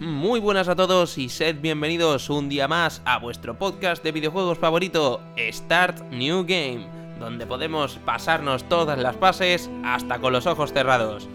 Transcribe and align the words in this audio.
Muy 0.00 0.40
buenas 0.40 0.66
a 0.68 0.76
todos 0.76 1.18
y 1.18 1.28
sed 1.28 1.60
bienvenidos 1.60 2.30
un 2.30 2.48
día 2.48 2.66
más 2.66 3.02
a 3.04 3.18
vuestro 3.18 3.58
podcast 3.58 4.02
de 4.02 4.12
videojuegos 4.12 4.58
favorito, 4.58 5.20
Start 5.52 6.00
New 6.10 6.46
Game, 6.48 6.86
donde 7.18 7.44
podemos 7.44 7.98
pasarnos 8.06 8.66
todas 8.66 8.98
las 8.98 9.16
fases 9.16 9.68
hasta 9.84 10.18
con 10.18 10.32
los 10.32 10.46
ojos 10.46 10.72
cerrados. 10.72 11.28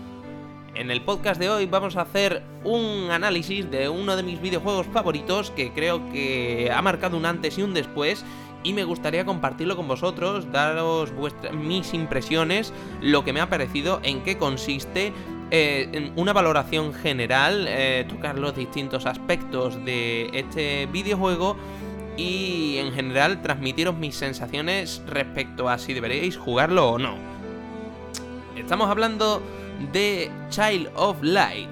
En 0.74 0.90
el 0.90 1.04
podcast 1.04 1.40
de 1.40 1.52
hoy 1.52 1.68
vamos 1.68 1.96
a 1.96 2.02
hacer 2.02 2.42
un 2.64 3.12
análisis 3.12 3.70
de 3.70 3.88
uno 3.88 4.16
de 4.16 4.24
mis 4.24 4.42
videojuegos 4.42 4.88
favoritos 4.88 5.52
que 5.52 5.72
creo 5.72 6.10
que 6.10 6.72
ha 6.76 6.82
marcado 6.82 7.18
un 7.18 7.28
antes 7.28 7.60
y 7.60 7.62
un 7.62 7.76
después 7.76 8.26
y 8.64 8.74
me 8.74 8.84
gustaría 8.84 9.26
compartirlo 9.26 9.76
con 9.76 9.88
vosotros, 9.88 10.52
daros 10.52 11.14
mis 11.54 11.94
impresiones, 11.94 12.74
lo 13.00 13.24
que 13.24 13.32
me 13.32 13.42
ha 13.42 13.48
parecido, 13.48 14.00
en 14.02 14.24
qué 14.24 14.40
consiste 14.40 15.14
eh, 15.52 16.12
una 16.16 16.34
valoración 16.34 16.94
general, 16.94 17.66
eh, 17.68 18.06
tocar 18.10 18.40
los 18.40 18.56
distintos 18.56 19.06
aspectos 19.06 19.84
de 19.86 20.30
este 20.34 20.88
videojuego 20.88 21.56
y 22.18 22.78
en 22.78 22.92
general 22.94 23.42
transmitiros 23.44 23.96
mis 23.96 24.16
sensaciones 24.16 25.04
respecto 25.06 25.70
a 25.70 25.78
si 25.78 25.94
deberéis 25.94 26.36
jugarlo 26.36 26.90
o 26.90 26.98
no. 26.98 27.16
Estamos 28.56 28.90
hablando 28.90 29.42
de 29.94 30.32
Child 30.50 30.90
of 30.96 31.18
Light. 31.22 31.70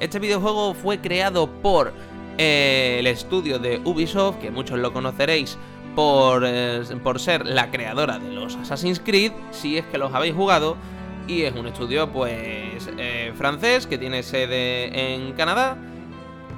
Este 0.00 0.18
videojuego 0.18 0.74
fue 0.74 0.98
creado 0.98 1.46
por 1.46 1.92
eh, 2.38 2.96
el 2.98 3.06
estudio 3.06 3.60
de 3.60 3.80
Ubisoft, 3.84 4.38
que 4.38 4.50
muchos 4.50 4.78
lo 4.80 4.92
conoceréis 4.92 5.56
por, 5.94 6.44
por 7.04 7.20
ser 7.20 7.46
la 7.46 7.70
creadora 7.70 8.18
de 8.18 8.32
los 8.32 8.56
Assassin's 8.56 9.00
Creed, 9.00 9.32
si 9.52 9.78
es 9.78 9.86
que 9.86 9.96
los 9.96 10.12
habéis 10.12 10.34
jugado 10.34 10.76
y 11.26 11.42
es 11.42 11.54
un 11.54 11.66
estudio 11.66 12.10
pues 12.10 12.88
eh, 12.98 13.32
francés 13.36 13.86
que 13.86 13.98
tiene 13.98 14.22
sede 14.22 15.14
en 15.14 15.32
Canadá. 15.32 15.76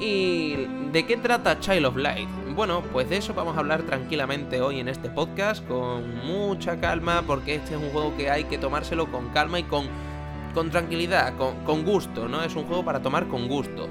¿Y 0.00 0.54
de 0.92 1.06
qué 1.06 1.16
trata 1.16 1.58
Child 1.58 1.86
of 1.86 1.96
Light? 1.96 2.28
Bueno, 2.54 2.82
pues 2.92 3.08
de 3.10 3.16
eso 3.16 3.34
vamos 3.34 3.56
a 3.56 3.60
hablar 3.60 3.82
tranquilamente 3.82 4.60
hoy 4.60 4.78
en 4.78 4.88
este 4.88 5.10
podcast 5.10 5.66
con 5.66 6.24
mucha 6.24 6.78
calma 6.78 7.22
porque 7.26 7.56
este 7.56 7.74
es 7.74 7.80
un 7.80 7.90
juego 7.90 8.16
que 8.16 8.30
hay 8.30 8.44
que 8.44 8.58
tomárselo 8.58 9.10
con 9.10 9.30
calma 9.30 9.58
y 9.58 9.64
con, 9.64 9.86
con 10.54 10.70
tranquilidad, 10.70 11.36
con, 11.36 11.56
con 11.64 11.84
gusto, 11.84 12.28
¿no? 12.28 12.42
Es 12.42 12.54
un 12.54 12.64
juego 12.64 12.84
para 12.84 13.02
tomar 13.02 13.26
con 13.26 13.48
gusto. 13.48 13.88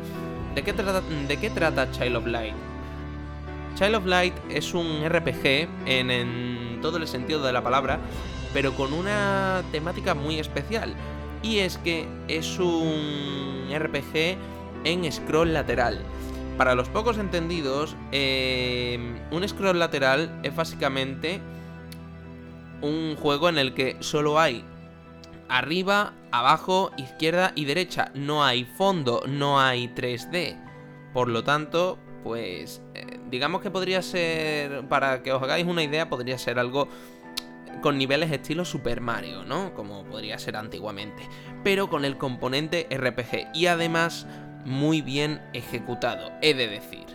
¿De 0.56 0.64
qué, 0.64 0.73
trata, 0.73 1.02
¿De 1.28 1.38
qué 1.38 1.50
trata 1.50 1.91
Child 1.91 2.16
of 2.16 2.28
Light? 2.28 2.56
Child 3.75 3.95
of 3.95 4.06
Light 4.06 4.34
es 4.50 4.73
un 4.73 5.03
RPG 5.08 5.67
en, 5.86 6.09
en 6.09 6.80
todo 6.81 6.97
el 6.97 7.08
sentido 7.08 7.44
de 7.44 7.52
la 7.52 7.62
palabra 7.62 8.00
pero 8.58 8.73
con 8.73 8.91
una 8.91 9.61
temática 9.72 10.16
muy 10.16 10.39
especial. 10.39 10.95
Y 11.44 11.59
es 11.59 11.77
que 11.77 12.08
es 12.27 12.58
un 12.58 13.67
RPG 13.72 14.36
en 14.83 15.11
scroll 15.11 15.53
lateral. 15.53 16.02
Para 16.58 16.73
los 16.73 16.89
pocos 16.89 17.19
entendidos, 17.19 17.95
eh, 18.11 18.97
un 19.30 19.47
scroll 19.47 19.78
lateral 19.78 20.39
es 20.41 20.55
básicamente 20.55 21.39
un 22.81 23.16
juego 23.16 23.47
en 23.47 23.59
el 23.59 23.75
que 23.75 23.97
solo 24.00 24.39
hay 24.39 24.66
arriba, 25.50 26.13
abajo, 26.31 26.89
izquierda 26.97 27.52
y 27.53 27.66
derecha. 27.66 28.09
No 28.16 28.44
hay 28.44 28.66
fondo, 28.66 29.22
no 29.28 29.59
hay 29.61 29.89
3D. 29.89 30.58
Por 31.13 31.30
lo 31.30 31.44
tanto, 31.44 32.00
pues 32.23 32.81
eh, 32.95 33.19
digamos 33.30 33.61
que 33.61 33.69
podría 33.69 34.02
ser, 34.02 34.88
para 34.88 35.22
que 35.22 35.31
os 35.31 35.44
hagáis 35.44 35.67
una 35.67 35.83
idea, 35.83 36.09
podría 36.09 36.39
ser 36.39 36.58
algo 36.58 36.88
con 37.81 37.97
niveles 37.97 38.31
estilo 38.31 38.66
Super 38.66 39.02
Mario, 39.02 39.44
¿no? 39.44 39.73
Como 39.73 40.03
podría 40.03 40.39
ser 40.39 40.56
antiguamente, 40.56 41.28
pero 41.64 41.89
con 41.89 42.06
el 42.06 42.17
componente 42.17 42.88
RPG 42.89 43.50
y 43.53 43.67
además 43.67 44.28
muy 44.66 45.02
bien 45.02 45.42
ejecutado, 45.53 46.31
he 46.42 46.53
de 46.53 46.67
decir. 46.67 47.06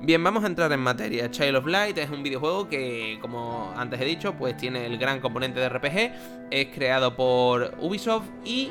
Bien, 0.00 0.22
vamos 0.22 0.44
a 0.44 0.46
entrar 0.46 0.70
en 0.72 0.80
materia. 0.80 1.28
Child 1.30 1.56
of 1.56 1.66
Light 1.66 1.98
es 1.98 2.08
un 2.08 2.22
videojuego 2.22 2.68
que, 2.68 3.18
como 3.20 3.72
antes 3.76 4.00
he 4.00 4.04
dicho, 4.04 4.34
pues 4.34 4.56
tiene 4.56 4.86
el 4.86 4.96
gran 4.96 5.20
componente 5.20 5.58
de 5.58 5.68
RPG, 5.68 6.12
es 6.50 6.66
creado 6.74 7.16
por 7.16 7.74
Ubisoft 7.80 8.28
y, 8.44 8.70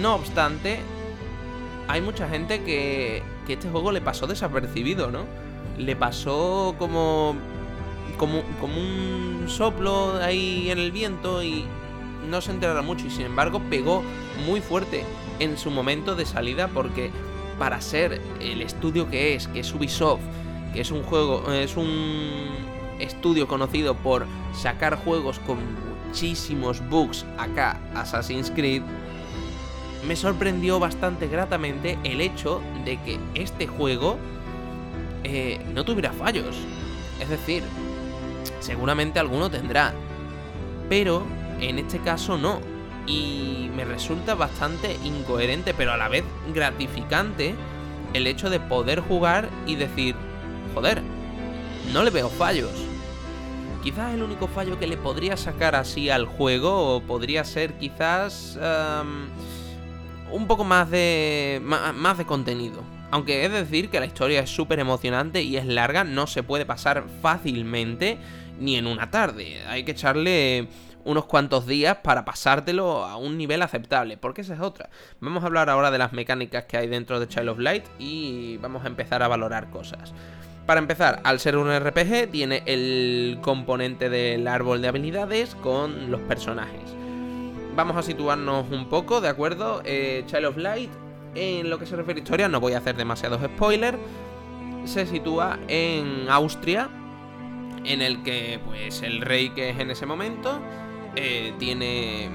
no 0.00 0.16
obstante, 0.16 0.80
hay 1.86 2.00
mucha 2.00 2.28
gente 2.28 2.62
que, 2.64 3.22
que 3.46 3.52
este 3.52 3.70
juego 3.70 3.92
le 3.92 4.00
pasó 4.00 4.26
desapercibido, 4.26 5.10
¿no? 5.10 5.24
Le 5.78 5.94
pasó 5.94 6.74
como 6.80 7.36
como, 8.16 8.42
un 8.62 9.44
soplo 9.48 10.16
ahí 10.16 10.70
en 10.70 10.78
el 10.78 10.92
viento 10.92 11.42
y 11.42 11.64
no 12.28 12.40
se 12.40 12.50
enterará 12.50 12.82
mucho 12.82 13.06
y 13.06 13.10
sin 13.10 13.26
embargo 13.26 13.60
pegó 13.70 14.02
muy 14.46 14.60
fuerte 14.60 15.04
en 15.38 15.56
su 15.56 15.70
momento 15.70 16.14
de 16.14 16.26
salida 16.26 16.68
porque 16.68 17.10
para 17.58 17.80
ser 17.80 18.20
el 18.40 18.62
estudio 18.62 19.08
que 19.10 19.34
es, 19.34 19.48
que 19.48 19.60
es 19.60 19.72
Ubisoft, 19.72 20.20
que 20.72 20.80
es 20.80 20.90
un 20.90 21.02
juego, 21.02 21.50
es 21.52 21.76
un 21.76 22.48
estudio 22.98 23.48
conocido 23.48 23.94
por 23.94 24.26
sacar 24.52 24.96
juegos 24.96 25.38
con 25.40 25.58
muchísimos 26.06 26.86
bugs 26.88 27.24
acá, 27.38 27.80
Assassin's 27.94 28.50
Creed, 28.50 28.82
me 30.06 30.16
sorprendió 30.16 30.78
bastante 30.78 31.28
gratamente 31.28 31.98
el 32.04 32.20
hecho 32.20 32.62
de 32.84 33.00
que 33.02 33.18
este 33.34 33.66
juego 33.66 34.18
eh, 35.24 35.60
no 35.74 35.84
tuviera 35.84 36.12
fallos. 36.12 36.56
Es 37.20 37.28
decir, 37.28 37.62
seguramente 38.60 39.18
alguno 39.18 39.50
tendrá. 39.50 39.92
Pero 40.88 41.24
en 41.60 41.78
este 41.78 41.98
caso 41.98 42.38
no. 42.38 42.60
Y 43.06 43.70
me 43.74 43.84
resulta 43.84 44.34
bastante 44.34 44.98
incoherente, 45.04 45.72
pero 45.74 45.92
a 45.92 45.96
la 45.96 46.08
vez 46.08 46.24
gratificante 46.54 47.54
el 48.12 48.26
hecho 48.26 48.50
de 48.50 48.60
poder 48.60 49.00
jugar 49.00 49.48
y 49.66 49.76
decir, 49.76 50.14
joder, 50.74 51.02
no 51.92 52.02
le 52.02 52.10
veo 52.10 52.28
fallos. 52.28 52.70
Quizás 53.82 54.12
el 54.12 54.22
único 54.22 54.48
fallo 54.48 54.78
que 54.78 54.86
le 54.86 54.96
podría 54.96 55.36
sacar 55.36 55.74
así 55.74 56.10
al 56.10 56.26
juego 56.26 57.02
podría 57.06 57.44
ser 57.44 57.74
quizás 57.78 58.58
un 60.30 60.46
poco 60.46 60.64
más 60.64 60.90
de, 60.90 61.62
más 61.62 62.18
de 62.18 62.26
contenido. 62.26 62.82
Aunque 63.10 63.46
es 63.46 63.52
decir 63.52 63.88
que 63.88 64.00
la 64.00 64.06
historia 64.06 64.40
es 64.40 64.50
súper 64.50 64.80
emocionante 64.80 65.42
y 65.42 65.56
es 65.56 65.64
larga, 65.64 66.04
no 66.04 66.26
se 66.26 66.42
puede 66.42 66.66
pasar 66.66 67.04
fácilmente 67.22 68.18
ni 68.58 68.76
en 68.76 68.86
una 68.86 69.10
tarde. 69.10 69.62
Hay 69.68 69.84
que 69.84 69.92
echarle 69.92 70.68
unos 71.04 71.24
cuantos 71.24 71.66
días 71.66 71.98
para 72.02 72.24
pasártelo 72.24 73.04
a 73.04 73.16
un 73.16 73.38
nivel 73.38 73.62
aceptable, 73.62 74.16
porque 74.16 74.42
esa 74.42 74.54
es 74.54 74.60
otra. 74.60 74.90
Vamos 75.20 75.42
a 75.42 75.46
hablar 75.46 75.70
ahora 75.70 75.90
de 75.90 75.98
las 75.98 76.12
mecánicas 76.12 76.64
que 76.64 76.76
hay 76.76 76.88
dentro 76.88 77.20
de 77.20 77.28
Child 77.28 77.48
of 77.48 77.58
Light 77.58 77.84
y 77.98 78.58
vamos 78.58 78.84
a 78.84 78.88
empezar 78.88 79.22
a 79.22 79.28
valorar 79.28 79.70
cosas. 79.70 80.12
Para 80.66 80.80
empezar, 80.80 81.20
al 81.24 81.40
ser 81.40 81.56
un 81.56 81.74
RPG, 81.74 82.30
tiene 82.30 82.62
el 82.66 83.38
componente 83.40 84.10
del 84.10 84.46
árbol 84.46 84.82
de 84.82 84.88
habilidades 84.88 85.54
con 85.54 86.10
los 86.10 86.20
personajes. 86.22 86.94
Vamos 87.74 87.96
a 87.96 88.02
situarnos 88.02 88.66
un 88.70 88.88
poco, 88.88 89.22
¿de 89.22 89.28
acuerdo? 89.28 89.80
Eh, 89.84 90.24
Child 90.26 90.44
of 90.44 90.56
Light 90.58 90.90
en 91.34 91.70
lo 91.70 91.78
que 91.78 91.86
se 91.86 91.96
refiere 91.96 92.20
a 92.20 92.22
historia, 92.22 92.48
no 92.48 92.60
voy 92.60 92.72
a 92.72 92.78
hacer 92.78 92.96
demasiados 92.96 93.40
spoilers. 93.42 93.98
Se 94.84 95.06
sitúa 95.06 95.58
en 95.68 96.28
Austria, 96.28 96.88
en 97.84 98.02
el 98.02 98.22
que 98.22 98.60
pues 98.64 99.02
el 99.02 99.20
rey 99.20 99.50
que 99.50 99.70
es 99.70 99.78
en 99.78 99.90
ese 99.90 100.06
momento 100.06 100.60
eh, 101.16 101.52
tiene, 101.58 102.30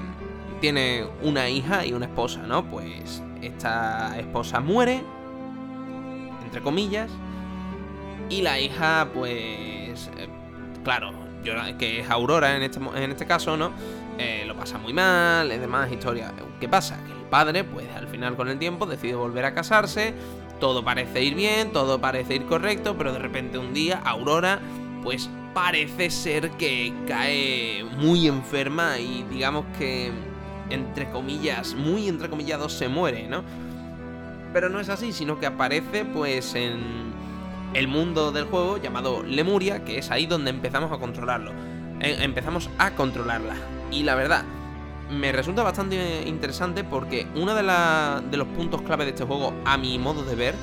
tiene 0.60 1.04
una 1.22 1.48
hija 1.48 1.86
y 1.86 1.92
una 1.92 2.06
esposa, 2.06 2.42
¿no? 2.42 2.68
Pues 2.68 3.22
esta 3.42 4.18
esposa 4.18 4.60
muere, 4.60 5.02
entre 6.42 6.60
comillas, 6.60 7.10
y 8.28 8.42
la 8.42 8.58
hija 8.58 9.08
pues, 9.12 10.10
eh, 10.16 10.28
claro, 10.82 11.12
que 11.78 12.00
es 12.00 12.10
Aurora 12.10 12.56
en 12.56 12.62
este, 12.62 12.80
en 12.80 13.10
este 13.10 13.26
caso, 13.26 13.56
¿no? 13.56 13.72
Eh, 14.18 14.44
lo 14.46 14.56
pasa 14.56 14.78
muy 14.78 14.92
mal, 14.92 15.50
es 15.50 15.60
demás 15.60 15.90
historia. 15.90 16.32
¿Qué 16.60 16.68
pasa? 16.68 16.96
Que 17.04 17.12
el 17.12 17.28
padre, 17.28 17.64
pues 17.64 17.86
al 17.96 18.08
final 18.08 18.36
con 18.36 18.48
el 18.48 18.58
tiempo, 18.58 18.86
decide 18.86 19.14
volver 19.14 19.44
a 19.44 19.54
casarse, 19.54 20.14
todo 20.60 20.84
parece 20.84 21.22
ir 21.22 21.34
bien, 21.34 21.72
todo 21.72 22.00
parece 22.00 22.36
ir 22.36 22.46
correcto, 22.46 22.96
pero 22.96 23.12
de 23.12 23.18
repente 23.18 23.58
un 23.58 23.74
día 23.74 24.00
Aurora, 24.04 24.60
pues 25.04 25.30
parece 25.52 26.10
ser 26.10 26.50
que 26.52 26.92
cae 27.06 27.84
muy 27.98 28.26
enferma 28.26 28.98
y 28.98 29.24
digamos 29.30 29.64
que, 29.78 30.10
entre 30.70 31.08
comillas, 31.10 31.74
muy 31.74 32.08
entre 32.08 32.28
comillas, 32.28 32.72
se 32.72 32.88
muere, 32.88 33.28
¿no? 33.28 33.44
Pero 34.52 34.68
no 34.68 34.80
es 34.80 34.88
así, 34.88 35.12
sino 35.12 35.38
que 35.38 35.46
aparece 35.46 36.04
pues 36.04 36.54
en 36.54 37.12
el 37.74 37.86
mundo 37.86 38.32
del 38.32 38.46
juego 38.46 38.78
llamado 38.78 39.22
Lemuria, 39.22 39.84
que 39.84 39.98
es 39.98 40.10
ahí 40.10 40.26
donde 40.26 40.50
empezamos 40.50 40.90
a 40.90 40.98
controlarlo. 40.98 41.52
Eh, 42.00 42.18
empezamos 42.20 42.70
a 42.78 42.92
controlarla. 42.92 43.54
Y 43.90 44.04
la 44.04 44.14
verdad, 44.14 44.44
me 45.10 45.32
resulta 45.32 45.62
bastante 45.62 46.22
interesante 46.26 46.82
porque 46.82 47.26
uno 47.34 47.54
de, 47.54 47.62
de 48.30 48.36
los 48.36 48.48
puntos 48.48 48.82
clave 48.82 49.04
de 49.04 49.10
este 49.10 49.24
juego, 49.24 49.52
a 49.64 49.76
mi 49.76 49.98
modo 49.98 50.24
de 50.24 50.34
ver, 50.34 50.54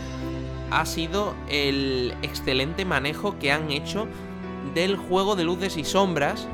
ha 0.71 0.85
sido 0.85 1.35
el 1.49 2.15
excelente 2.21 2.85
manejo 2.85 3.37
que 3.39 3.51
han 3.51 3.71
hecho 3.71 4.07
del 4.73 4.97
juego 4.97 5.35
de 5.35 5.43
luces 5.43 5.77
y 5.77 5.83
sombras 5.83 6.47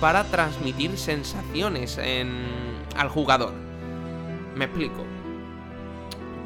para 0.00 0.24
transmitir 0.24 0.96
sensaciones 0.98 1.98
en, 1.98 2.46
al 2.96 3.08
jugador. 3.08 3.52
Me 4.54 4.66
explico. 4.66 5.04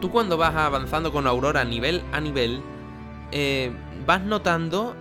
tú 0.00 0.11
cuando 0.11 0.37
vas 0.37 0.55
avanzando 0.55 1.12
con 1.12 1.27
Aurora 1.27 1.65
nivel 1.65 2.03
a 2.12 2.21
nivel, 2.21 2.62
eh, 3.33 3.73
vas 4.06 4.23
notando 4.23 4.95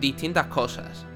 distintas 0.00 0.46
cosas. 0.46 1.06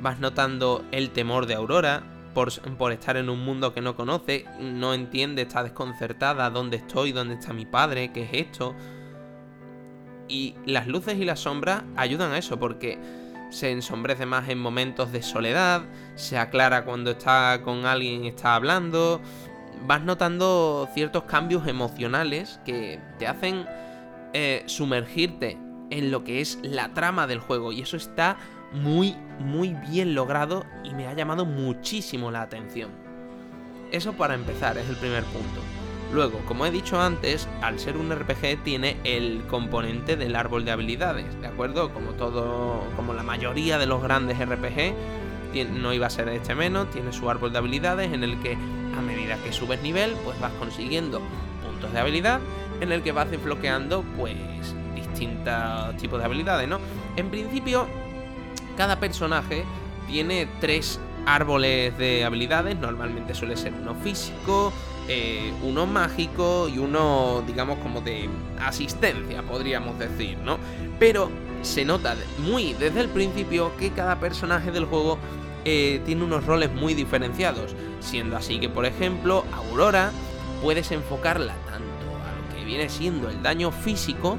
Vas 0.00 0.18
notando 0.18 0.84
el 0.92 1.10
temor 1.10 1.46
de 1.46 1.54
Aurora 1.54 2.02
por, 2.34 2.52
por, 2.76 2.92
estar 2.92 3.16
en 3.16 3.28
un 3.28 3.44
mundo 3.44 3.72
que 3.72 3.80
no 3.80 3.94
conoce, 3.94 4.44
no 4.60 4.94
entiende, 4.94 5.42
está 5.42 5.62
desconcertada, 5.62 6.50
dónde 6.50 6.78
estoy, 6.78 7.12
dónde 7.12 7.34
está 7.34 7.52
mi 7.52 7.66
padre, 7.66 8.12
qué 8.12 8.24
es 8.24 8.30
esto. 8.32 8.74
Y 10.28 10.54
las 10.66 10.86
luces 10.86 11.18
y 11.18 11.24
las 11.24 11.40
sombras 11.40 11.84
ayudan 11.96 12.32
a 12.32 12.38
eso 12.38 12.58
porque 12.58 12.98
se 13.52 13.70
ensombrece 13.70 14.26
más 14.26 14.48
en 14.48 14.58
momentos 14.58 15.12
de 15.12 15.22
soledad, 15.22 15.82
se 16.14 16.38
aclara 16.38 16.84
cuando 16.84 17.12
está 17.12 17.60
con 17.62 17.86
alguien 17.86 18.24
y 18.24 18.28
está 18.28 18.54
hablando, 18.54 19.20
vas 19.86 20.02
notando 20.02 20.88
ciertos 20.94 21.24
cambios 21.24 21.66
emocionales 21.68 22.60
que 22.64 22.98
te 23.18 23.26
hacen 23.26 23.66
eh, 24.32 24.62
sumergirte 24.66 25.58
en 25.90 26.10
lo 26.10 26.24
que 26.24 26.40
es 26.40 26.58
la 26.62 26.94
trama 26.94 27.26
del 27.26 27.40
juego 27.40 27.72
y 27.72 27.82
eso 27.82 27.96
está 27.96 28.38
muy, 28.72 29.14
muy 29.38 29.74
bien 29.74 30.14
logrado 30.14 30.64
y 30.82 30.94
me 30.94 31.06
ha 31.06 31.12
llamado 31.12 31.44
muchísimo 31.44 32.30
la 32.30 32.42
atención. 32.42 32.90
Eso 33.90 34.14
para 34.14 34.34
empezar, 34.34 34.78
es 34.78 34.88
el 34.88 34.96
primer 34.96 35.24
punto. 35.24 35.81
Luego, 36.12 36.40
como 36.46 36.66
he 36.66 36.70
dicho 36.70 37.00
antes, 37.00 37.48
al 37.62 37.78
ser 37.78 37.96
un 37.96 38.14
RPG 38.14 38.62
tiene 38.62 38.98
el 39.02 39.44
componente 39.48 40.16
del 40.16 40.36
árbol 40.36 40.64
de 40.66 40.70
habilidades, 40.70 41.40
¿de 41.40 41.46
acuerdo? 41.46 41.90
Como 41.94 42.10
todo, 42.12 42.84
como 42.96 43.14
la 43.14 43.22
mayoría 43.22 43.78
de 43.78 43.86
los 43.86 44.02
grandes 44.02 44.38
RPG, 44.38 44.94
no 45.72 45.92
iba 45.94 46.06
a 46.06 46.10
ser 46.10 46.28
este 46.28 46.54
menos, 46.54 46.90
tiene 46.90 47.12
su 47.12 47.30
árbol 47.30 47.52
de 47.52 47.58
habilidades 47.58 48.12
en 48.12 48.24
el 48.24 48.38
que 48.40 48.52
a 48.54 49.00
medida 49.00 49.36
que 49.42 49.52
subes 49.52 49.82
nivel, 49.82 50.12
pues 50.24 50.38
vas 50.38 50.52
consiguiendo 50.58 51.22
puntos 51.64 51.92
de 51.92 51.98
habilidad 51.98 52.40
en 52.80 52.92
el 52.92 53.02
que 53.02 53.12
vas 53.12 53.30
desbloqueando 53.30 54.04
pues 54.18 54.36
distintos 54.94 55.96
tipos 55.96 56.18
de 56.18 56.26
habilidades, 56.26 56.68
¿no? 56.68 56.78
En 57.16 57.30
principio, 57.30 57.86
cada 58.76 59.00
personaje 59.00 59.64
tiene 60.06 60.46
tres 60.60 61.00
árboles 61.24 61.96
de 61.96 62.24
habilidades, 62.24 62.76
normalmente 62.76 63.34
suele 63.34 63.56
ser 63.56 63.72
uno 63.72 63.94
físico, 63.94 64.72
eh, 65.08 65.52
uno 65.62 65.86
mágico 65.86 66.68
y 66.68 66.78
uno, 66.78 67.42
digamos, 67.46 67.78
como 67.78 68.00
de 68.00 68.28
asistencia, 68.60 69.42
podríamos 69.42 69.98
decir, 69.98 70.38
¿no? 70.38 70.58
Pero 70.98 71.30
se 71.62 71.84
nota 71.84 72.16
muy 72.38 72.74
desde 72.74 73.00
el 73.00 73.08
principio 73.08 73.76
que 73.76 73.90
cada 73.90 74.18
personaje 74.20 74.70
del 74.70 74.84
juego 74.84 75.18
eh, 75.64 76.00
tiene 76.04 76.24
unos 76.24 76.46
roles 76.46 76.72
muy 76.72 76.94
diferenciados, 76.94 77.74
siendo 78.00 78.36
así 78.36 78.58
que, 78.58 78.68
por 78.68 78.84
ejemplo, 78.84 79.44
Aurora 79.52 80.10
puedes 80.60 80.90
enfocarla 80.92 81.54
tanto 81.66 81.84
a 82.16 82.54
lo 82.54 82.56
que 82.56 82.64
viene 82.64 82.88
siendo 82.88 83.28
el 83.28 83.42
daño 83.42 83.70
físico, 83.70 84.38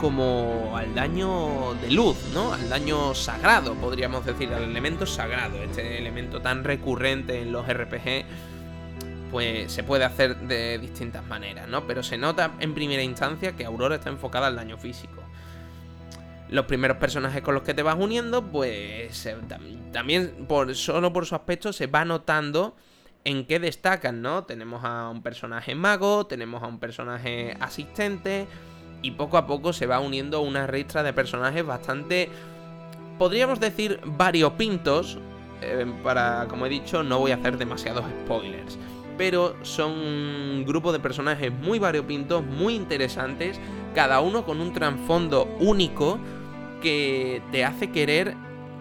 como 0.00 0.76
al 0.76 0.94
daño 0.94 1.74
de 1.82 1.90
luz, 1.90 2.16
¿no? 2.32 2.52
Al 2.52 2.68
daño 2.68 3.14
sagrado, 3.14 3.74
podríamos 3.74 4.24
decir, 4.24 4.52
al 4.54 4.62
elemento 4.62 5.06
sagrado, 5.06 5.60
este 5.62 5.98
elemento 5.98 6.40
tan 6.40 6.64
recurrente 6.64 7.42
en 7.42 7.52
los 7.52 7.66
RPG 7.66 8.24
pues 9.30 9.72
se 9.72 9.82
puede 9.82 10.04
hacer 10.04 10.36
de 10.36 10.78
distintas 10.78 11.24
maneras, 11.26 11.68
¿no? 11.68 11.86
Pero 11.86 12.02
se 12.02 12.18
nota 12.18 12.52
en 12.60 12.74
primera 12.74 13.02
instancia 13.02 13.56
que 13.56 13.64
Aurora 13.64 13.96
está 13.96 14.10
enfocada 14.10 14.46
al 14.46 14.56
daño 14.56 14.78
físico. 14.78 15.22
Los 16.48 16.64
primeros 16.64 16.96
personajes 16.96 17.42
con 17.42 17.54
los 17.54 17.62
que 17.62 17.74
te 17.74 17.82
vas 17.82 17.96
uniendo, 17.98 18.42
pues 18.42 19.28
también 19.92 20.46
por, 20.48 20.74
solo 20.74 21.12
por 21.12 21.26
su 21.26 21.34
aspecto 21.34 21.72
se 21.72 21.86
va 21.86 22.04
notando 22.06 22.74
en 23.24 23.44
qué 23.44 23.58
destacan, 23.58 24.22
¿no? 24.22 24.44
Tenemos 24.44 24.82
a 24.84 25.10
un 25.10 25.22
personaje 25.22 25.74
mago, 25.74 26.26
tenemos 26.26 26.62
a 26.62 26.66
un 26.66 26.78
personaje 26.78 27.54
asistente 27.60 28.46
y 29.02 29.10
poco 29.10 29.36
a 29.36 29.46
poco 29.46 29.74
se 29.74 29.86
va 29.86 30.00
uniendo 30.00 30.40
una 30.40 30.66
ristra 30.66 31.02
de 31.02 31.12
personajes 31.12 31.64
bastante, 31.66 32.30
podríamos 33.18 33.60
decir, 33.60 34.00
variopintos. 34.04 35.18
Eh, 35.60 35.86
para, 36.04 36.46
como 36.48 36.66
he 36.66 36.68
dicho, 36.68 37.02
no 37.02 37.18
voy 37.18 37.32
a 37.32 37.34
hacer 37.34 37.58
demasiados 37.58 38.04
spoilers 38.24 38.78
pero 39.18 39.56
son 39.62 39.90
un 39.92 40.64
grupo 40.64 40.92
de 40.92 41.00
personajes 41.00 41.52
muy 41.52 41.78
variopintos, 41.78 42.44
muy 42.44 42.74
interesantes, 42.74 43.60
cada 43.94 44.20
uno 44.20 44.46
con 44.46 44.60
un 44.60 44.72
trasfondo 44.72 45.44
único 45.58 46.18
que 46.80 47.42
te 47.50 47.64
hace 47.64 47.90
querer 47.90 48.34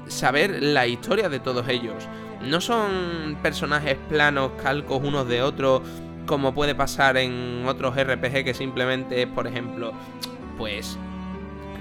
saber 0.07 0.62
la 0.62 0.86
historia 0.88 1.28
de 1.28 1.39
todos 1.39 1.68
ellos. 1.68 2.07
No 2.42 2.62
son 2.62 3.38
personajes 3.42 3.98
planos, 4.10 4.51
calcos 4.62 5.01
unos 5.04 5.28
de 5.28 5.42
otros, 5.42 5.81
como 6.28 6.54
puede 6.54 6.75
pasar 6.75 7.18
en 7.18 7.63
otros 7.66 7.95
RPG 7.95 8.45
que 8.45 8.54
simplemente 8.54 9.24
es, 9.24 9.28
por 9.28 9.48
ejemplo, 9.48 9.92
pues 10.57 11.00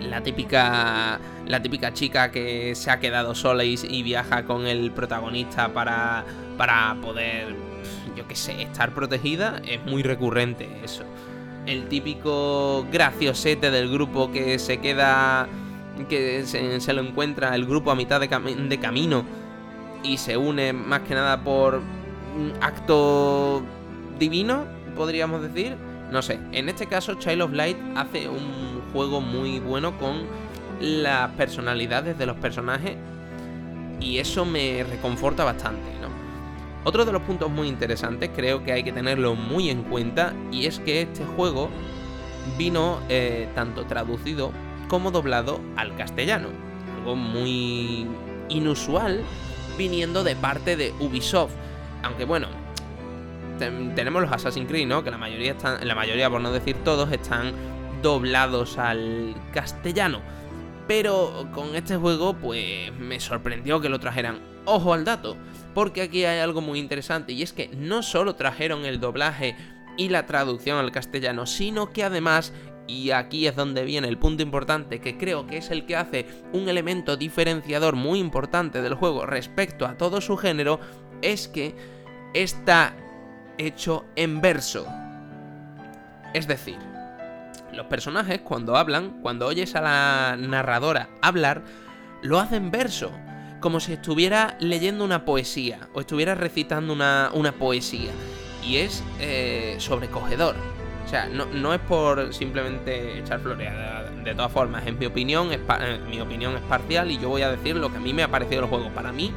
la 0.00 0.22
típica 0.22 1.20
la 1.46 1.62
típica 1.62 1.92
chica 1.92 2.30
que 2.30 2.74
se 2.74 2.90
ha 2.90 3.00
quedado 3.00 3.34
sola 3.34 3.64
y, 3.64 3.76
y 3.88 4.02
viaja 4.02 4.44
con 4.44 4.66
el 4.66 4.92
protagonista 4.92 5.72
para 5.72 6.24
para 6.56 6.96
poder 7.02 7.65
yo 8.16 8.26
qué 8.26 8.36
sé, 8.36 8.62
estar 8.62 8.94
protegida 8.94 9.60
es 9.66 9.84
muy 9.84 10.02
recurrente 10.02 10.68
eso. 10.84 11.04
El 11.66 11.88
típico 11.88 12.86
graciosete 12.92 13.70
del 13.70 13.90
grupo 13.90 14.30
que 14.30 14.58
se 14.58 14.78
queda, 14.78 15.48
que 16.08 16.44
se, 16.46 16.92
lo 16.92 17.02
encuentra 17.02 17.54
el 17.54 17.66
grupo 17.66 17.90
a 17.90 17.94
mitad 17.94 18.20
de, 18.20 18.28
de 18.28 18.78
camino 18.78 19.24
y 20.02 20.18
se 20.18 20.36
une 20.36 20.72
más 20.72 21.00
que 21.00 21.14
nada 21.14 21.42
por 21.42 21.76
un 21.76 22.52
acto 22.60 23.62
divino, 24.18 24.64
podríamos 24.94 25.42
decir. 25.42 25.76
No 26.10 26.22
sé, 26.22 26.38
en 26.52 26.68
este 26.68 26.86
caso 26.86 27.14
Child 27.14 27.42
of 27.42 27.52
Light 27.52 27.76
hace 27.96 28.28
un 28.28 28.80
juego 28.92 29.20
muy 29.20 29.58
bueno 29.58 29.98
con 29.98 30.22
las 30.80 31.30
personalidades 31.32 32.16
de 32.16 32.26
los 32.26 32.36
personajes 32.36 32.96
y 34.00 34.18
eso 34.18 34.44
me 34.44 34.84
reconforta 34.84 35.44
bastante, 35.44 35.90
¿no? 36.00 36.25
Otro 36.86 37.04
de 37.04 37.10
los 37.10 37.22
puntos 37.22 37.50
muy 37.50 37.66
interesantes, 37.66 38.30
creo 38.32 38.62
que 38.62 38.70
hay 38.70 38.84
que 38.84 38.92
tenerlo 38.92 39.34
muy 39.34 39.70
en 39.70 39.82
cuenta, 39.82 40.32
y 40.52 40.66
es 40.66 40.78
que 40.78 41.02
este 41.02 41.24
juego 41.24 41.68
vino 42.56 43.00
eh, 43.08 43.48
tanto 43.56 43.86
traducido 43.86 44.52
como 44.86 45.10
doblado 45.10 45.60
al 45.76 45.96
castellano. 45.96 46.46
Algo 46.98 47.16
muy 47.16 48.06
inusual 48.48 49.24
viniendo 49.76 50.22
de 50.22 50.36
parte 50.36 50.76
de 50.76 50.94
Ubisoft. 51.00 51.50
Aunque 52.04 52.24
bueno, 52.24 52.46
tenemos 53.58 54.22
los 54.22 54.30
Assassin's 54.30 54.68
Creed, 54.68 54.86
¿no? 54.86 55.02
Que 55.02 55.10
la 55.10 55.18
mayoría 55.18 55.50
están, 55.50 55.84
la 55.88 55.96
mayoría, 55.96 56.30
por 56.30 56.40
no 56.40 56.52
decir 56.52 56.76
todos, 56.84 57.10
están 57.10 57.52
doblados 58.00 58.78
al 58.78 59.34
castellano. 59.52 60.20
Pero 60.86 61.48
con 61.52 61.74
este 61.74 61.96
juego, 61.96 62.34
pues 62.34 62.92
me 62.96 63.18
sorprendió 63.18 63.80
que 63.80 63.88
lo 63.88 63.98
trajeran. 63.98 64.38
Ojo 64.66 64.94
al 64.94 65.04
dato 65.04 65.36
porque 65.76 66.00
aquí 66.00 66.24
hay 66.24 66.38
algo 66.38 66.62
muy 66.62 66.78
interesante 66.78 67.34
y 67.34 67.42
es 67.42 67.52
que 67.52 67.68
no 67.76 68.02
solo 68.02 68.34
trajeron 68.34 68.86
el 68.86 68.98
doblaje 68.98 69.56
y 69.98 70.08
la 70.08 70.24
traducción 70.24 70.78
al 70.78 70.90
castellano, 70.90 71.44
sino 71.44 71.92
que 71.92 72.02
además 72.02 72.54
y 72.86 73.10
aquí 73.10 73.46
es 73.46 73.56
donde 73.56 73.84
viene 73.84 74.08
el 74.08 74.16
punto 74.16 74.42
importante 74.42 75.02
que 75.02 75.18
creo 75.18 75.46
que 75.46 75.58
es 75.58 75.70
el 75.70 75.84
que 75.84 75.96
hace 75.96 76.26
un 76.54 76.70
elemento 76.70 77.18
diferenciador 77.18 77.94
muy 77.94 78.20
importante 78.20 78.80
del 78.80 78.94
juego 78.94 79.26
respecto 79.26 79.84
a 79.84 79.98
todo 79.98 80.22
su 80.22 80.38
género, 80.38 80.80
es 81.20 81.46
que 81.46 81.74
está 82.32 82.96
hecho 83.58 84.06
en 84.16 84.40
verso. 84.40 84.86
Es 86.32 86.48
decir, 86.48 86.78
los 87.74 87.84
personajes 87.84 88.40
cuando 88.40 88.78
hablan, 88.78 89.20
cuando 89.20 89.46
oyes 89.46 89.76
a 89.76 89.82
la 89.82 90.36
narradora 90.38 91.10
hablar, 91.20 91.64
lo 92.22 92.40
hacen 92.40 92.70
verso 92.70 93.12
como 93.66 93.80
si 93.80 93.94
estuviera 93.94 94.56
leyendo 94.60 95.04
una 95.04 95.24
poesía 95.24 95.88
o 95.92 95.98
estuviera 95.98 96.36
recitando 96.36 96.92
una, 96.92 97.54
poesía. 97.58 98.12
Y 98.64 98.76
es 98.76 99.02
eh, 99.18 99.74
sobrecogedor. 99.80 100.54
O 101.04 101.08
sea, 101.08 101.26
no, 101.26 101.74
es 101.74 101.80
por 101.80 102.32
simplemente 102.32 103.18
echar 103.18 103.40
flores. 103.40 103.68
De, 104.22 104.34
todas 104.36 104.52
formas, 104.52 104.86
en 104.86 105.00
mi 105.00 105.06
opinión, 105.06 105.50
es 105.50 105.58
eh, 105.80 105.98
mi 106.08 106.20
opinión 106.20 106.54
es 106.54 106.60
parcial 106.60 107.10
y 107.10 107.18
yo 107.18 107.28
voy 107.28 107.42
a 107.42 107.50
decir 107.50 107.74
lo 107.74 107.90
que 107.90 107.96
a 107.96 108.00
mí 108.00 108.14
me 108.14 108.22
ha 108.22 108.30
parecido 108.30 108.62
el 108.62 108.68
juego. 108.68 108.88
Para 108.90 109.10
mí, 109.10 109.32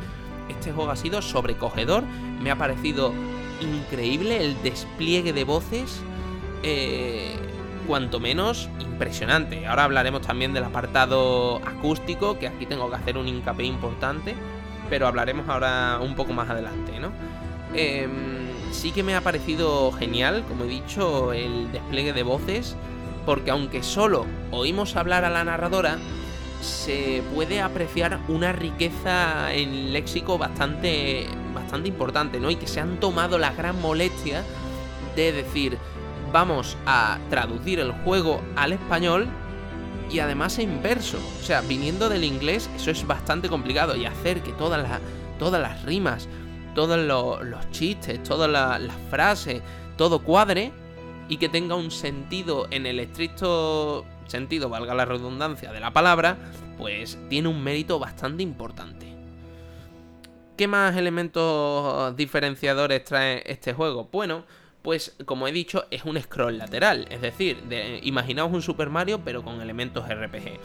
este 0.47 0.73
juego 0.73 0.91
ha 0.91 0.95
sido 0.95 1.23
sobrecogedor. 1.23 2.03
Me 2.39 2.51
ha 2.51 2.55
parecido 2.55 3.11
increíble 3.61 4.45
el 4.45 4.61
despliegue 4.61 5.33
de 5.33 5.43
voces. 5.43 6.01
Eh, 6.61 7.35
cuanto 7.89 8.19
menos 8.19 8.69
impresionante. 8.79 9.65
Ahora 9.65 9.85
hablaremos 9.85 10.21
también 10.21 10.53
del 10.53 10.63
apartado 10.63 11.55
acústico, 11.65 12.37
que 12.37 12.47
aquí 12.47 12.67
tengo 12.67 12.87
que 12.87 12.95
hacer 12.95 13.17
un 13.17 13.27
hincapié 13.27 13.65
importante, 13.65 14.35
pero 14.91 15.07
hablaremos 15.07 15.49
ahora 15.49 15.97
un 15.99 16.15
poco 16.15 16.31
más 16.31 16.47
adelante, 16.51 16.99
¿no? 16.99 17.11
Em, 17.73 18.11
sí 18.71 18.91
que 18.91 19.01
me 19.01 19.15
ha 19.15 19.21
parecido 19.21 19.91
genial, 19.91 20.43
como 20.47 20.65
he 20.65 20.67
dicho, 20.67 21.33
el 21.33 21.71
despliegue 21.71 22.13
de 22.13 22.21
voces, 22.21 22.75
porque 23.25 23.49
aunque 23.49 23.81
solo 23.81 24.27
oímos 24.51 24.95
hablar 24.95 25.25
a 25.25 25.31
la 25.31 25.43
narradora, 25.43 25.97
se 26.61 27.23
puede 27.33 27.59
apreciar 27.59 28.19
una 28.27 28.51
riqueza 28.51 29.51
en 29.51 29.93
léxico 29.93 30.37
bastante, 30.37 31.25
bastante 31.55 31.87
importante, 31.87 32.39
¿no? 32.39 32.51
Y 32.51 32.55
que 32.55 32.67
se 32.67 32.81
han 32.81 32.99
tomado 32.99 33.39
la 33.39 33.51
gran 33.51 33.81
molestia 33.81 34.43
de 35.15 35.31
decir, 35.31 35.79
vamos 36.31 36.77
a 36.85 37.19
traducir 37.29 37.79
el 37.79 37.91
juego 37.91 38.41
al 38.55 38.73
español 38.73 39.27
y 40.11 40.19
además 40.19 40.59
en 40.59 40.81
verso. 40.81 41.19
O 41.39 41.43
sea, 41.43 41.61
viniendo 41.61 42.09
del 42.09 42.23
inglés, 42.23 42.69
eso 42.75 42.91
es 42.91 43.05
bastante 43.05 43.49
complicado. 43.49 43.95
Y 43.95 44.05
hacer 44.05 44.41
que 44.41 44.51
todas 44.53 44.81
las, 44.81 45.51
las 45.51 45.83
rimas, 45.83 46.27
todos 46.75 46.97
los, 46.99 47.71
chistes, 47.71 48.21
todas 48.23 48.49
las, 48.49 48.93
frases, 49.09 49.61
todo 49.97 50.23
cuadre 50.23 50.71
y 51.27 51.37
que 51.37 51.49
tenga 51.49 51.75
un 51.75 51.91
sentido 51.91 52.67
en 52.71 52.85
el 52.85 52.99
estricto 52.99 54.05
sentido, 54.25 54.69
valga 54.69 54.93
la 54.93 55.05
redundancia 55.05 55.71
de 55.71 55.79
la 55.79 55.91
palabra, 55.91 56.37
pues 56.77 57.17
tiene 57.29 57.47
un 57.47 57.63
mérito 57.63 57.99
bastante 57.99 58.43
importante. 58.43 59.07
¿Qué 60.55 60.67
más 60.67 60.95
elementos 60.97 62.15
diferenciadores 62.15 63.03
trae 63.03 63.43
este 63.45 63.73
juego? 63.73 64.09
Bueno, 64.11 64.43
pues 64.81 65.15
como 65.25 65.47
he 65.47 65.51
dicho, 65.51 65.85
es 65.91 66.05
un 66.05 66.19
scroll 66.19 66.57
lateral. 66.57 67.07
Es 67.09 67.21
decir, 67.21 67.63
imaginaos 68.03 68.51
un 68.51 68.61
Super 68.61 68.89
Mario 68.89 69.21
pero 69.23 69.43
con 69.43 69.61
elementos 69.61 70.07
RPG. 70.07 70.59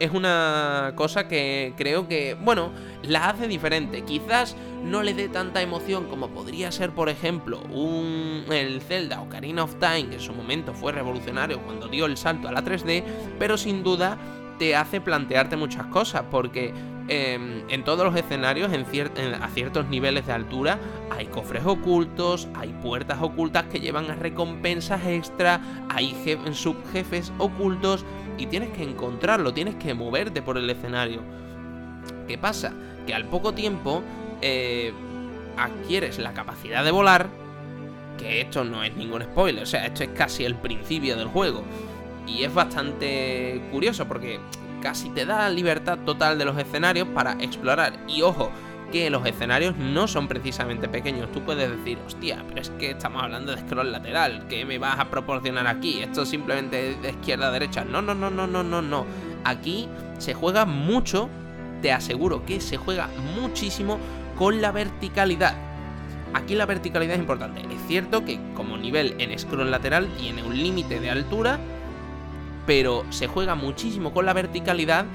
Es 0.00 0.10
una 0.10 0.92
cosa 0.96 1.28
que 1.28 1.72
creo 1.76 2.08
que, 2.08 2.34
bueno, 2.34 2.72
la 3.02 3.30
hace 3.30 3.46
diferente. 3.46 4.02
Quizás 4.02 4.56
no 4.84 5.02
le 5.02 5.14
dé 5.14 5.28
tanta 5.28 5.62
emoción 5.62 6.08
como 6.08 6.30
podría 6.30 6.72
ser, 6.72 6.90
por 6.90 7.08
ejemplo, 7.08 7.60
un, 7.70 8.44
el 8.50 8.82
Zelda 8.82 9.20
Ocarina 9.22 9.62
of 9.62 9.76
Time, 9.78 10.08
que 10.08 10.16
en 10.16 10.20
su 10.20 10.34
momento 10.34 10.74
fue 10.74 10.92
revolucionario 10.92 11.62
cuando 11.62 11.86
dio 11.88 12.06
el 12.06 12.16
salto 12.16 12.48
a 12.48 12.52
la 12.52 12.64
3D, 12.64 13.04
pero 13.38 13.56
sin 13.56 13.84
duda 13.84 14.18
te 14.58 14.74
hace 14.76 15.00
plantearte 15.00 15.56
muchas 15.56 15.86
cosas, 15.86 16.24
porque 16.30 16.74
em, 17.08 17.62
en 17.68 17.84
todos 17.84 18.04
los 18.04 18.16
escenarios, 18.16 18.72
en 18.72 18.84
a 19.34 19.48
ciertos 19.48 19.86
niveles 19.88 20.26
de 20.26 20.32
altura, 20.32 20.78
hay 21.10 21.26
cofres 21.26 21.64
ocultos, 21.64 22.48
hay 22.54 22.68
puertas 22.82 23.18
ocultas 23.20 23.64
que 23.64 23.80
llevan 23.80 24.10
a 24.10 24.14
recompensas 24.14 25.06
extra, 25.06 25.60
hay 25.88 26.14
subjefes 26.52 27.32
ocultos 27.38 28.04
y 28.38 28.46
tienes 28.46 28.70
que 28.70 28.82
encontrarlo, 28.82 29.52
tienes 29.52 29.76
que 29.76 29.94
moverte 29.94 30.42
por 30.42 30.58
el 30.58 30.68
escenario. 30.68 31.22
¿Qué 32.26 32.38
pasa? 32.38 32.72
Que 33.06 33.14
al 33.14 33.26
poco 33.26 33.52
tiempo 33.52 34.02
eh, 34.40 34.92
adquieres 35.56 36.18
la 36.18 36.32
capacidad 36.32 36.84
de 36.84 36.90
volar, 36.90 37.28
que 38.18 38.40
esto 38.40 38.64
no 38.64 38.82
es 38.82 38.94
ningún 38.96 39.22
spoiler, 39.22 39.62
o 39.62 39.66
sea, 39.66 39.86
esto 39.86 40.04
es 40.04 40.10
casi 40.10 40.44
el 40.44 40.54
principio 40.54 41.16
del 41.16 41.28
juego. 41.28 41.64
Y 42.26 42.44
es 42.44 42.54
bastante 42.54 43.62
curioso 43.70 44.06
porque 44.06 44.40
casi 44.84 45.08
te 45.08 45.24
da 45.24 45.48
libertad 45.48 45.98
total 46.04 46.38
de 46.38 46.44
los 46.44 46.58
escenarios 46.58 47.08
para 47.08 47.32
explorar. 47.40 47.94
Y 48.06 48.20
ojo, 48.20 48.52
que 48.92 49.08
los 49.08 49.26
escenarios 49.26 49.74
no 49.78 50.06
son 50.06 50.28
precisamente 50.28 50.88
pequeños. 50.88 51.32
Tú 51.32 51.40
puedes 51.40 51.70
decir, 51.70 51.98
hostia, 52.06 52.44
pero 52.46 52.60
es 52.60 52.68
que 52.68 52.90
estamos 52.90 53.22
hablando 53.22 53.52
de 53.52 53.62
scroll 53.62 53.90
lateral. 53.90 54.46
¿Qué 54.46 54.66
me 54.66 54.76
vas 54.76 55.00
a 55.00 55.08
proporcionar 55.10 55.66
aquí? 55.66 56.02
Esto 56.02 56.26
simplemente 56.26 56.96
de 57.00 57.10
izquierda 57.10 57.48
a 57.48 57.50
derecha. 57.50 57.82
No, 57.82 58.02
no, 58.02 58.14
no, 58.14 58.28
no, 58.28 58.46
no, 58.46 58.62
no, 58.62 58.82
no. 58.82 59.06
Aquí 59.44 59.88
se 60.18 60.34
juega 60.34 60.66
mucho, 60.66 61.30
te 61.80 61.90
aseguro 61.90 62.44
que 62.44 62.60
se 62.60 62.76
juega 62.76 63.08
muchísimo 63.40 63.98
con 64.36 64.60
la 64.60 64.70
verticalidad. 64.70 65.56
Aquí 66.34 66.54
la 66.54 66.66
verticalidad 66.66 67.14
es 67.14 67.20
importante. 67.20 67.62
Es 67.62 67.88
cierto 67.88 68.22
que 68.26 68.38
como 68.54 68.76
nivel 68.76 69.14
en 69.18 69.36
scroll 69.38 69.70
lateral 69.70 70.08
tiene 70.18 70.42
un 70.42 70.54
límite 70.54 71.00
de 71.00 71.08
altura 71.08 71.58
pero 72.66 73.04
se 73.10 73.26
juega 73.26 73.54
muchísimo 73.54 74.12
con 74.12 74.26
la 74.26 74.32
verticalidad 74.32 75.06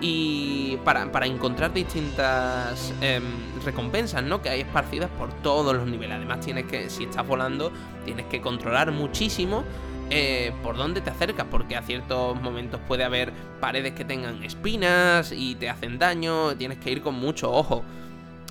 y 0.00 0.78
para, 0.84 1.26
encontrar 1.26 1.72
distintas 1.72 2.94
em, 3.00 3.22
recompensas, 3.64 4.22
¿no? 4.22 4.40
Que 4.40 4.48
hay 4.48 4.60
esparcidas 4.60 5.10
por 5.18 5.32
todos 5.42 5.74
los 5.74 5.86
niveles. 5.86 6.16
Además, 6.16 6.40
tienes 6.40 6.66
que, 6.66 6.88
si 6.88 7.04
estás 7.04 7.26
volando, 7.26 7.70
tienes 8.04 8.26
que 8.26 8.40
controlar 8.40 8.92
muchísimo 8.92 9.62
eh, 10.08 10.52
por 10.62 10.76
dónde 10.76 11.00
te 11.00 11.10
acercas, 11.10 11.46
porque 11.50 11.76
a 11.76 11.82
ciertos 11.82 12.40
momentos 12.40 12.80
puede 12.88 13.04
haber 13.04 13.32
paredes 13.60 13.92
que 13.92 14.04
tengan 14.04 14.42
espinas 14.42 15.32
y 15.32 15.54
te 15.54 15.68
hacen 15.68 15.98
daño, 15.98 16.56
tienes 16.56 16.78
que 16.78 16.90
ir 16.90 17.02
con 17.02 17.14
mucho 17.14 17.52
ojo. 17.52 17.84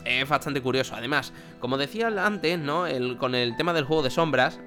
Es 0.06 0.30
bastante 0.30 0.62
curioso. 0.62 0.96
Además, 0.96 1.34
como 1.60 1.78
decía 1.78 2.08
antes, 2.08 2.60
¿no? 2.60 2.86
El, 2.86 3.18
con 3.18 3.34
el 3.36 3.58
tema 3.58 3.74
del 3.74 3.86
juego 3.86 4.04
de 4.04 4.12
sombras, 4.12 4.60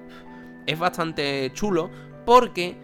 es 0.65 0.77
bastante 0.77 1.51
chulo 1.53 1.89
porque 2.25 2.77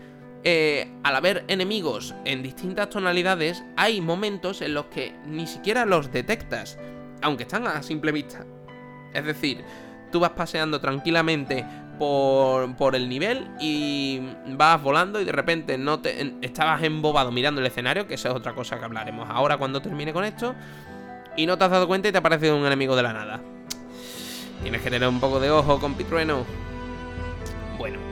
eh, 0.43 0.89
al 1.03 1.15
haber 1.15 1.43
enemigos 1.47 2.15
en 2.25 2.41
distintas 2.43 2.89
tonalidades, 2.89 3.63
hay 3.75 4.01
momentos 4.01 4.61
en 4.61 4.73
los 4.73 4.85
que 4.85 5.13
ni 5.25 5.47
siquiera 5.47 5.85
los 5.85 6.11
detectas, 6.11 6.77
aunque 7.21 7.43
están 7.43 7.67
a 7.67 7.83
simple 7.83 8.11
vista. 8.11 8.45
Es 9.13 9.25
decir, 9.25 9.63
tú 10.11 10.19
vas 10.19 10.31
paseando 10.31 10.79
tranquilamente 10.79 11.65
por, 11.97 12.95
el 12.95 13.09
nivel 13.09 13.45
y 13.59 14.21
vas 14.47 14.81
volando 14.81 15.19
y 15.19 15.25
de 15.25 15.31
repente 15.33 15.77
no 15.77 15.99
te 15.99 16.33
estabas 16.41 16.81
embobado 16.83 17.31
mirando 17.31 17.59
el 17.59 17.67
escenario, 17.67 18.07
que 18.07 18.13
esa 18.13 18.29
es 18.29 18.35
otra 18.35 18.53
cosa 18.53 18.79
que 18.79 18.85
hablaremos 18.85 19.27
ahora 19.29 19.57
cuando 19.57 19.81
termine 19.81 20.13
con 20.13 20.23
esto, 20.23 20.55
y 21.35 21.45
no 21.45 21.57
te 21.57 21.65
has 21.65 21.71
dado 21.71 21.87
cuenta 21.87 22.07
y 22.07 22.11
te 22.11 22.17
ha 22.17 22.21
aparecido 22.21 22.55
un 22.55 22.65
enemigo 22.65 22.95
de 22.95 23.03
la 23.03 23.11
nada. 23.11 23.41
Tienes 24.63 24.81
que 24.81 24.89
tener 24.89 25.07
un 25.07 25.19
poco 25.19 25.39
de 25.39 25.51
ojo, 25.51 25.79
con 25.79 25.95
Pitrueno 25.95 26.45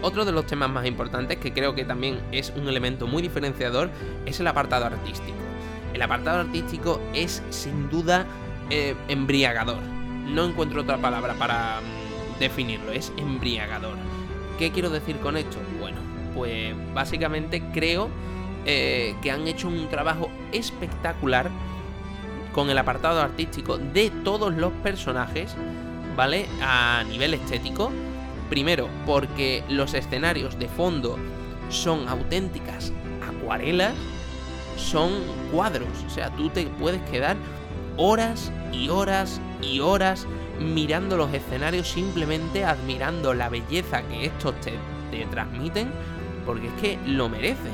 otro 0.02 0.26
de 0.26 0.32
los 0.32 0.46
temas 0.46 0.70
más 0.70 0.86
importantes 0.86 1.38
que 1.38 1.54
creo 1.54 1.76
que 1.76 1.86
también 1.86 2.20
es 2.32 2.54
un 2.56 2.68
elemento 2.68 3.08
muy 3.08 3.22
diferenciador 3.22 3.90
es 4.26 4.40
el 4.40 4.48
apartado 4.48 4.86
artístico. 4.86 5.38
El 5.94 6.02
apartado 6.02 6.40
artístico 6.42 7.02
es 7.14 7.42
sin 7.50 7.90
duda 7.90 8.26
eh, 8.70 8.96
embriagador. 9.08 9.82
No 9.82 10.46
encuentro 10.46 10.82
otra 10.82 10.98
palabra 10.98 11.34
para 11.36 11.80
mm, 11.82 12.40
definirlo, 12.40 12.92
es 12.92 13.12
embriagador. 13.18 13.98
¿Qué 14.60 14.72
quiero 14.72 14.90
decir 14.90 15.18
con 15.18 15.38
esto? 15.38 15.58
Bueno, 15.80 15.98
pues 16.36 16.76
básicamente 16.94 17.64
creo 17.74 18.10
eh, 18.66 19.16
que 19.22 19.32
han 19.32 19.48
hecho 19.48 19.68
un 19.68 19.88
trabajo 19.90 20.30
espectacular 20.52 21.50
con 22.54 22.70
el 22.70 22.78
apartado 22.78 23.22
artístico 23.22 23.78
de 23.78 24.10
todos 24.24 24.54
los 24.54 24.74
personajes, 24.74 25.56
¿vale? 26.16 26.48
A 26.62 27.04
nivel 27.08 27.36
estético 27.36 27.92
Primero, 28.50 28.88
porque 29.06 29.64
los 29.70 29.94
escenarios 29.94 30.58
de 30.58 30.68
fondo 30.68 31.18
son 31.70 32.08
auténticas 32.08 32.94
acuarelas, 33.28 33.94
son 34.78 35.12
cuadros. 35.52 35.90
O 36.06 36.10
sea, 36.10 36.30
tú 36.32 36.50
te 36.50 36.66
puedes 36.66 37.02
quedar 37.10 37.36
horas 37.98 38.52
y 38.72 38.90
horas 38.90 39.42
y 39.62 39.80
horas 39.80 40.28
mirando 40.60 41.18
los 41.18 41.34
escenarios, 41.34 41.88
simplemente 41.88 42.64
admirando 42.64 43.34
la 43.34 43.50
belleza 43.50 44.02
que 44.04 44.26
estos 44.26 44.56
te, 44.62 44.74
transmiten, 45.32 45.90
porque 46.46 46.68
es 46.68 46.74
que 46.74 47.00
lo 47.06 47.28
merece. 47.28 47.70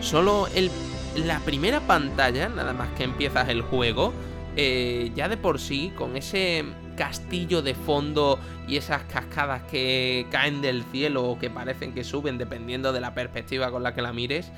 Solo 0.00 0.48
el, 0.54 0.70
la 1.16 1.38
primera 1.40 1.80
pantalla, 1.80 2.48
nada 2.48 2.72
más 2.72 2.88
que 2.96 3.04
empiezas 3.04 3.48
el 3.48 3.62
juego, 3.62 4.12
eh, 4.56 5.12
ya 5.14 5.28
de 5.28 5.36
por 5.36 5.60
sí, 5.60 5.92
con 5.96 6.16
ese 6.16 6.64
castillo 7.02 7.62
de 7.62 7.74
fondo 7.74 8.38
y 8.68 8.76
esas 8.76 9.02
cascadas 9.02 9.62
que 9.62 10.24
caen 10.30 10.62
del 10.62 10.84
cielo 10.84 11.24
o 11.24 11.36
que 11.36 11.50
parecen 11.50 11.94
que 11.94 12.04
suben 12.04 12.38
dependiendo 12.38 12.92
de 12.92 13.00
la 13.00 13.12
perspectiva 13.12 13.72
con 13.72 13.82
la 13.82 13.92
que 13.92 14.02
la 14.02 14.12
mires, 14.12 14.52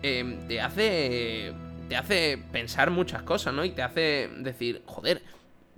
em, 0.00 0.38
te 0.46 0.60
hace. 0.60 1.52
te 1.88 1.96
hace 1.96 2.38
pensar 2.52 2.92
muchas 2.92 3.22
cosas, 3.24 3.52
¿no? 3.52 3.64
Y 3.64 3.70
te 3.70 3.82
hace 3.82 4.30
decir, 4.38 4.82
joder, 4.86 5.20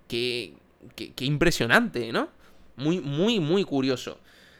qué, 0.06 0.52
qué, 0.94 1.24
impresionante, 1.24 2.12
¿no? 2.12 2.28
Muy, 2.76 3.00
muy, 3.00 3.40
muy 3.40 3.64
curioso. 3.64 4.18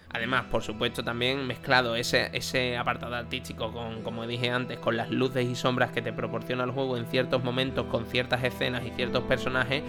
Además, 0.09 0.47
por 0.51 0.63
supuesto, 0.63 1.05
también 1.05 1.47
mezclado 1.47 1.97
ese, 1.97 2.31
ese 2.33 2.79
apartado 2.79 3.15
artístico 3.15 3.71
con, 3.73 4.03
como 4.03 4.27
dije 4.27 4.49
antes, 4.49 4.79
con 4.79 4.97
las 4.97 5.11
luces 5.11 5.47
y 5.47 5.55
sombras 5.55 5.91
que 5.91 6.01
te 6.01 6.15
proporciona 6.15 6.65
el 6.65 6.71
juego 6.71 6.97
en 6.97 7.05
ciertos 7.07 7.45
momentos, 7.45 7.85
con 7.89 8.07
ciertas 8.07 8.43
escenas 8.43 8.83
y 8.87 8.91
ciertos 8.93 9.25
personajes, 9.25 9.83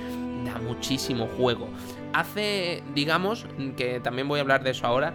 da 0.43 0.59
muchísimo 0.59 1.27
juego. 1.38 1.69
Hace, 2.13 2.83
digamos, 2.93 3.45
que 3.77 4.00
también 4.00 4.27
voy 4.27 4.39
a 4.39 4.41
hablar 4.41 4.63
de 4.63 4.71
eso 4.71 4.85
ahora, 4.85 5.13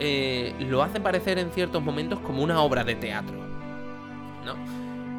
eh, 0.00 0.54
lo 0.60 0.82
hace 0.82 1.00
parecer 1.00 1.38
en 1.38 1.50
ciertos 1.50 1.82
momentos 1.82 2.20
como 2.20 2.42
una 2.42 2.60
obra 2.60 2.84
de 2.84 2.94
teatro. 2.94 3.36
¿No? 4.44 4.54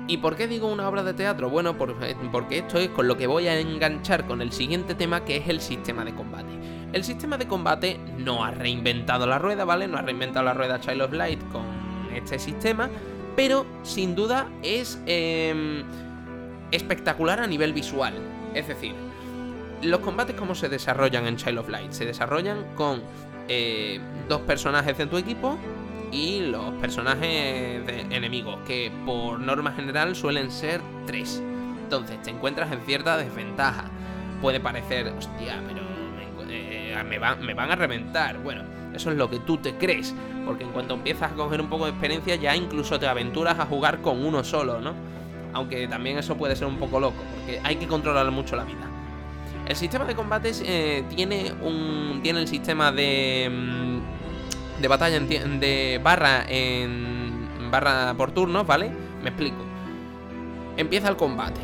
¿Y 0.09 0.17
por 0.17 0.35
qué 0.35 0.47
digo 0.47 0.71
una 0.71 0.89
obra 0.89 1.03
de 1.03 1.13
teatro? 1.13 1.49
Bueno, 1.51 1.75
eh, 2.01 2.15
porque 2.31 2.57
esto 2.57 2.79
es 2.79 2.89
con 2.89 3.07
lo 3.07 3.15
que 3.15 3.27
voy 3.27 3.47
a 3.47 3.59
enganchar 3.59 4.25
con 4.25 4.41
el 4.41 4.51
siguiente 4.51 4.95
tema, 4.95 5.23
que 5.23 5.37
es 5.37 5.47
el 5.47 5.61
sistema 5.61 6.03
de 6.03 6.15
combate. 6.15 6.49
El 6.93 7.03
sistema 7.03 7.37
de 7.37 7.47
combate 7.47 7.99
no 8.17 8.43
ha 8.43 8.49
reinventado 8.49 9.27
la 9.27 9.37
rueda, 9.37 9.65
¿vale? 9.65 9.87
No 9.87 9.97
ha 9.97 10.01
reinventado 10.01 10.43
la 10.45 10.55
rueda 10.55 10.79
Child 10.79 11.01
of 11.03 11.13
Light 11.13 11.39
con 11.51 11.63
este 12.15 12.39
sistema, 12.39 12.89
pero 13.35 13.67
sin 13.83 14.15
duda 14.15 14.49
es 14.63 14.99
em, 15.05 15.83
espectacular 16.71 17.39
a 17.39 17.45
nivel 17.45 17.73
visual. 17.73 18.15
Es 18.55 18.67
decir, 18.67 18.95
los 19.81 19.99
combates 19.99 20.35
cómo 20.35 20.55
se 20.55 20.69
desarrollan 20.69 21.27
en 21.27 21.37
Child 21.37 21.59
of 21.59 21.69
Light. 21.69 21.91
Se 21.91 22.05
desarrollan 22.05 22.75
con 22.75 23.01
eh, 23.47 23.99
dos 24.27 24.41
personajes 24.41 24.97
de 24.97 25.05
tu 25.07 25.17
equipo 25.17 25.57
y 26.11 26.41
los 26.41 26.73
personajes 26.75 27.85
de 27.85 28.01
enemigos, 28.09 28.57
que 28.65 28.91
por 29.05 29.39
norma 29.39 29.71
general 29.71 30.15
suelen 30.15 30.51
ser 30.51 30.81
tres. 31.05 31.41
Entonces 31.83 32.21
te 32.21 32.31
encuentras 32.31 32.71
en 32.71 32.81
cierta 32.81 33.17
desventaja. 33.17 33.85
Puede 34.41 34.59
parecer, 34.59 35.07
hostia, 35.07 35.61
pero 35.67 35.81
me, 37.03 37.15
eh, 37.15 37.19
van, 37.19 37.45
me 37.45 37.53
van 37.53 37.71
a 37.71 37.75
reventar. 37.75 38.39
Bueno, 38.39 38.63
Eso 38.93 39.11
es 39.11 39.17
lo 39.17 39.29
que 39.29 39.39
tú 39.39 39.57
te 39.57 39.75
crees. 39.75 40.15
Porque 40.45 40.63
en 40.63 40.71
cuanto 40.71 40.95
empiezas 40.95 41.31
a 41.31 41.35
coger 41.35 41.61
un 41.61 41.69
poco 41.69 41.85
de 41.85 41.91
experiencia, 41.91 42.35
ya 42.35 42.55
incluso 42.55 42.99
te 42.99 43.07
aventuras 43.07 43.59
a 43.59 43.65
jugar 43.65 44.01
con 44.01 44.25
uno 44.25 44.43
solo, 44.43 44.79
¿no? 44.81 44.93
Aunque 45.53 45.87
también 45.87 46.17
eso 46.17 46.35
puede 46.37 46.55
ser 46.55 46.67
un 46.67 46.77
poco 46.77 46.99
loco, 46.99 47.21
porque 47.35 47.59
hay 47.63 47.75
que 47.75 47.87
controlar 47.87 48.29
mucho 48.31 48.55
la 48.55 48.63
vida. 48.63 48.88
El 49.69 49.75
sistema 49.75 50.03
de 50.05 50.15
combates 50.15 50.63
eh, 50.65 51.03
tiene 51.15 51.53
un. 51.61 52.21
tiene 52.23 52.39
el 52.39 52.47
sistema 52.47 52.91
de. 52.91 53.47
Mm, 53.51 54.81
de 54.81 54.87
batalla 54.87 55.19
de 55.19 56.01
barra 56.03 56.43
en. 56.49 57.69
barra 57.69 58.15
por 58.17 58.31
turnos, 58.31 58.65
¿vale? 58.65 58.91
Me 59.21 59.29
explico. 59.29 59.63
Empieza 60.75 61.07
el 61.09 61.17
combate, 61.17 61.61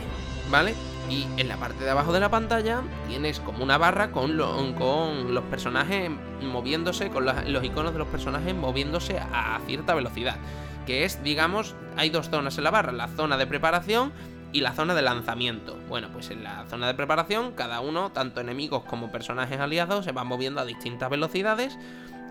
¿vale? 0.51 0.75
Y 1.09 1.25
en 1.37 1.47
la 1.47 1.57
parte 1.57 1.83
de 1.83 1.89
abajo 1.89 2.13
de 2.13 2.19
la 2.19 2.29
pantalla 2.29 2.83
tienes 3.07 3.39
como 3.39 3.63
una 3.63 3.79
barra 3.79 4.11
con, 4.11 4.37
con 4.73 5.33
los 5.33 5.43
personajes 5.45 6.11
moviéndose, 6.43 7.09
con 7.09 7.25
los, 7.25 7.63
iconos 7.63 7.93
de 7.93 7.99
los 7.99 8.07
personajes 8.07 8.53
moviéndose 8.53 9.17
a 9.17 9.59
cierta 9.65 9.95
velocidad. 9.95 10.37
Que 10.85 11.05
es, 11.05 11.23
digamos, 11.23 11.75
hay 11.97 12.11
dos 12.11 12.29
zonas 12.29 12.55
en 12.59 12.65
la 12.65 12.71
barra, 12.71 12.91
la 12.91 13.07
zona 13.07 13.37
de 13.37 13.47
preparación 13.47 14.13
y 14.55 14.61
la 14.61 14.71
zona 14.71 14.95
de 14.95 15.01
lanzamiento. 15.01 15.77
Bueno, 15.89 16.07
pues 16.13 16.29
en 16.29 16.41
la 16.41 16.65
zona 16.69 16.87
de 16.87 16.93
preparación, 16.93 17.51
cada 17.51 17.81
uno, 17.81 18.13
tanto 18.13 18.39
enemigos 18.39 18.85
como 18.85 19.11
personajes 19.11 19.59
aliados, 19.59 20.05
se 20.05 20.13
van 20.13 20.27
moviendo 20.27 20.61
a 20.61 20.65
distintas 20.65 21.09
velocidades. 21.09 21.77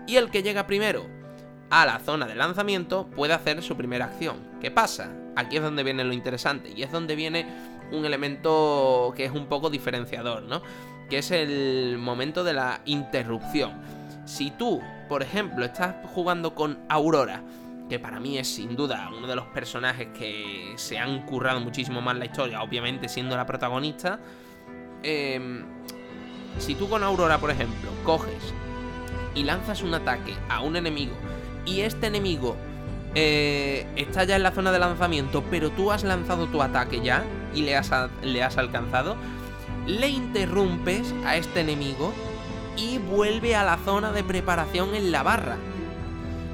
Y 0.07 0.15
el 0.15 0.31
que 0.31 0.41
llega 0.41 0.65
primero 0.65 1.05
a 1.69 1.85
la 1.85 1.99
zona 1.99 2.25
de 2.25 2.33
lanzamiento 2.33 3.05
puede 3.15 3.33
hacer 3.33 3.61
su 3.61 3.77
primera 3.77 4.05
acción. 4.05 4.37
¿Qué 4.59 4.71
pasa? 4.71 5.11
Aquí 5.35 5.57
es 5.57 5.61
donde 5.61 5.83
viene 5.83 6.03
lo 6.03 6.13
interesante 6.13 6.73
y 6.75 6.81
es 6.81 6.91
donde 6.91 7.15
viene 7.15 7.45
un 7.91 8.03
elemento 8.05 9.13
que 9.15 9.25
es 9.25 9.31
un 9.31 9.45
poco 9.45 9.69
diferenciador, 9.69 10.41
¿no? 10.41 10.63
Que 11.11 11.19
es 11.19 11.29
el 11.29 11.99
momento 11.99 12.43
de 12.43 12.53
la 12.53 12.81
interrupción. 12.85 13.73
Si 14.25 14.49
tú, 14.49 14.81
por 15.07 15.21
ejemplo, 15.21 15.63
estás 15.63 15.93
jugando 16.15 16.55
con 16.55 16.79
Aurora, 16.89 17.43
que 17.89 17.99
para 17.99 18.19
mí 18.19 18.37
es 18.37 18.47
sin 18.47 18.75
duda 18.75 19.09
uno 19.15 19.27
de 19.27 19.35
los 19.35 19.45
personajes 19.47 20.07
que 20.17 20.73
se 20.75 20.97
han 20.97 21.25
currado 21.25 21.59
muchísimo 21.59 22.01
más 22.01 22.15
la 22.17 22.25
historia, 22.25 22.61
obviamente 22.61 23.09
siendo 23.09 23.35
la 23.35 23.45
protagonista, 23.45 24.19
em, 25.03 25.63
si 26.57 26.75
tú 26.75 26.89
con 26.89 27.03
Aurora, 27.03 27.37
por 27.37 27.51
ejemplo, 27.51 27.89
coges 28.03 28.53
y 29.35 29.43
lanzas 29.43 29.83
un 29.83 29.93
ataque 29.93 30.33
a 30.49 30.61
un 30.61 30.75
enemigo 30.75 31.15
y 31.65 31.81
este 31.81 32.07
enemigo 32.07 32.55
eh, 33.13 33.87
está 33.95 34.23
ya 34.25 34.35
en 34.35 34.43
la 34.43 34.51
zona 34.51 34.71
de 34.71 34.79
lanzamiento, 34.79 35.43
pero 35.49 35.69
tú 35.71 35.91
has 35.91 36.03
lanzado 36.03 36.47
tu 36.47 36.61
ataque 36.61 37.01
ya 37.01 37.23
y 37.53 37.61
le 37.61 37.75
has, 37.75 37.91
le 38.21 38.43
has 38.43 38.57
alcanzado, 38.57 39.15
le 39.87 40.09
interrumpes 40.09 41.13
a 41.25 41.37
este 41.37 41.61
enemigo 41.61 42.13
y 42.75 42.97
vuelve 42.97 43.55
a 43.55 43.63
la 43.63 43.77
zona 43.77 44.11
de 44.11 44.23
preparación 44.23 44.95
en 44.95 45.11
la 45.11 45.23
barra. 45.23 45.57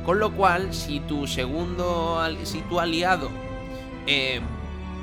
Con 0.05 0.19
lo 0.19 0.31
cual, 0.31 0.73
si 0.73 0.99
tu 0.99 1.27
segundo, 1.27 2.19
si 2.43 2.61
tu 2.61 2.79
aliado 2.79 3.29
eh, 4.07 4.41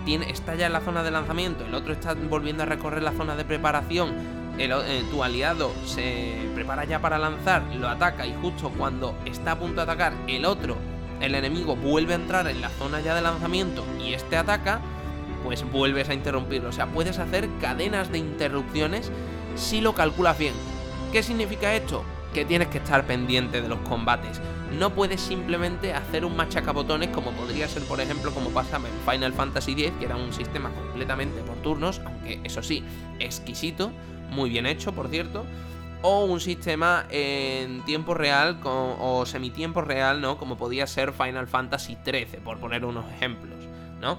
está 0.06 0.54
ya 0.54 0.66
en 0.66 0.72
la 0.72 0.80
zona 0.80 1.02
de 1.02 1.10
lanzamiento, 1.10 1.64
el 1.64 1.74
otro 1.74 1.92
está 1.92 2.14
volviendo 2.14 2.64
a 2.64 2.66
recorrer 2.66 3.02
la 3.02 3.12
zona 3.12 3.36
de 3.36 3.44
preparación, 3.44 4.14
eh, 4.58 5.04
tu 5.10 5.22
aliado 5.22 5.72
se 5.86 6.34
prepara 6.54 6.84
ya 6.84 7.00
para 7.00 7.18
lanzar, 7.18 7.62
lo 7.78 7.88
ataca 7.88 8.26
y 8.26 8.34
justo 8.40 8.70
cuando 8.76 9.14
está 9.24 9.52
a 9.52 9.58
punto 9.58 9.76
de 9.76 9.82
atacar, 9.82 10.12
el 10.26 10.44
otro, 10.44 10.76
el 11.20 11.34
enemigo, 11.34 11.76
vuelve 11.76 12.14
a 12.14 12.16
entrar 12.16 12.48
en 12.48 12.60
la 12.60 12.68
zona 12.70 13.00
ya 13.00 13.14
de 13.14 13.22
lanzamiento 13.22 13.84
y 14.04 14.14
este 14.14 14.36
ataca, 14.36 14.80
pues 15.44 15.64
vuelves 15.70 16.08
a 16.08 16.14
interrumpirlo. 16.14 16.70
O 16.70 16.72
sea, 16.72 16.86
puedes 16.86 17.18
hacer 17.18 17.48
cadenas 17.60 18.10
de 18.10 18.18
interrupciones 18.18 19.12
si 19.54 19.80
lo 19.80 19.94
calculas 19.94 20.38
bien. 20.38 20.54
¿Qué 21.12 21.22
significa 21.22 21.74
esto? 21.74 22.02
Que 22.34 22.44
tienes 22.44 22.68
que 22.68 22.78
estar 22.78 23.04
pendiente 23.04 23.62
de 23.62 23.68
los 23.68 23.78
combates. 23.80 24.40
No 24.78 24.90
puedes 24.90 25.20
simplemente 25.20 25.94
hacer 25.94 26.24
un 26.24 26.36
machacabotones 26.36 27.08
como 27.08 27.32
podría 27.32 27.66
ser, 27.68 27.82
por 27.84 28.00
ejemplo, 28.00 28.32
como 28.32 28.50
pasa 28.50 28.76
en 28.76 29.10
Final 29.10 29.32
Fantasy 29.32 29.72
X, 29.72 29.92
que 29.98 30.04
era 30.04 30.16
un 30.16 30.32
sistema 30.32 30.70
completamente 30.70 31.40
por 31.42 31.56
turnos, 31.56 32.00
aunque 32.04 32.40
eso 32.44 32.62
sí, 32.62 32.84
exquisito, 33.18 33.90
muy 34.30 34.50
bien 34.50 34.66
hecho, 34.66 34.92
por 34.92 35.08
cierto. 35.08 35.46
O 36.02 36.26
un 36.26 36.38
sistema 36.38 37.06
en 37.10 37.82
tiempo 37.84 38.14
real 38.14 38.60
o 38.62 39.24
semitiempo 39.26 39.80
real, 39.80 40.20
¿no? 40.20 40.36
Como 40.38 40.56
podía 40.56 40.86
ser 40.86 41.12
Final 41.12 41.48
Fantasy 41.48 41.96
XIII, 42.04 42.40
por 42.44 42.58
poner 42.58 42.84
unos 42.84 43.10
ejemplos, 43.10 43.56
¿no? 44.00 44.18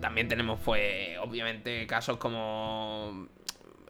También 0.00 0.28
tenemos, 0.28 0.60
pues, 0.62 1.16
obviamente, 1.22 1.86
casos 1.86 2.18
como 2.18 3.28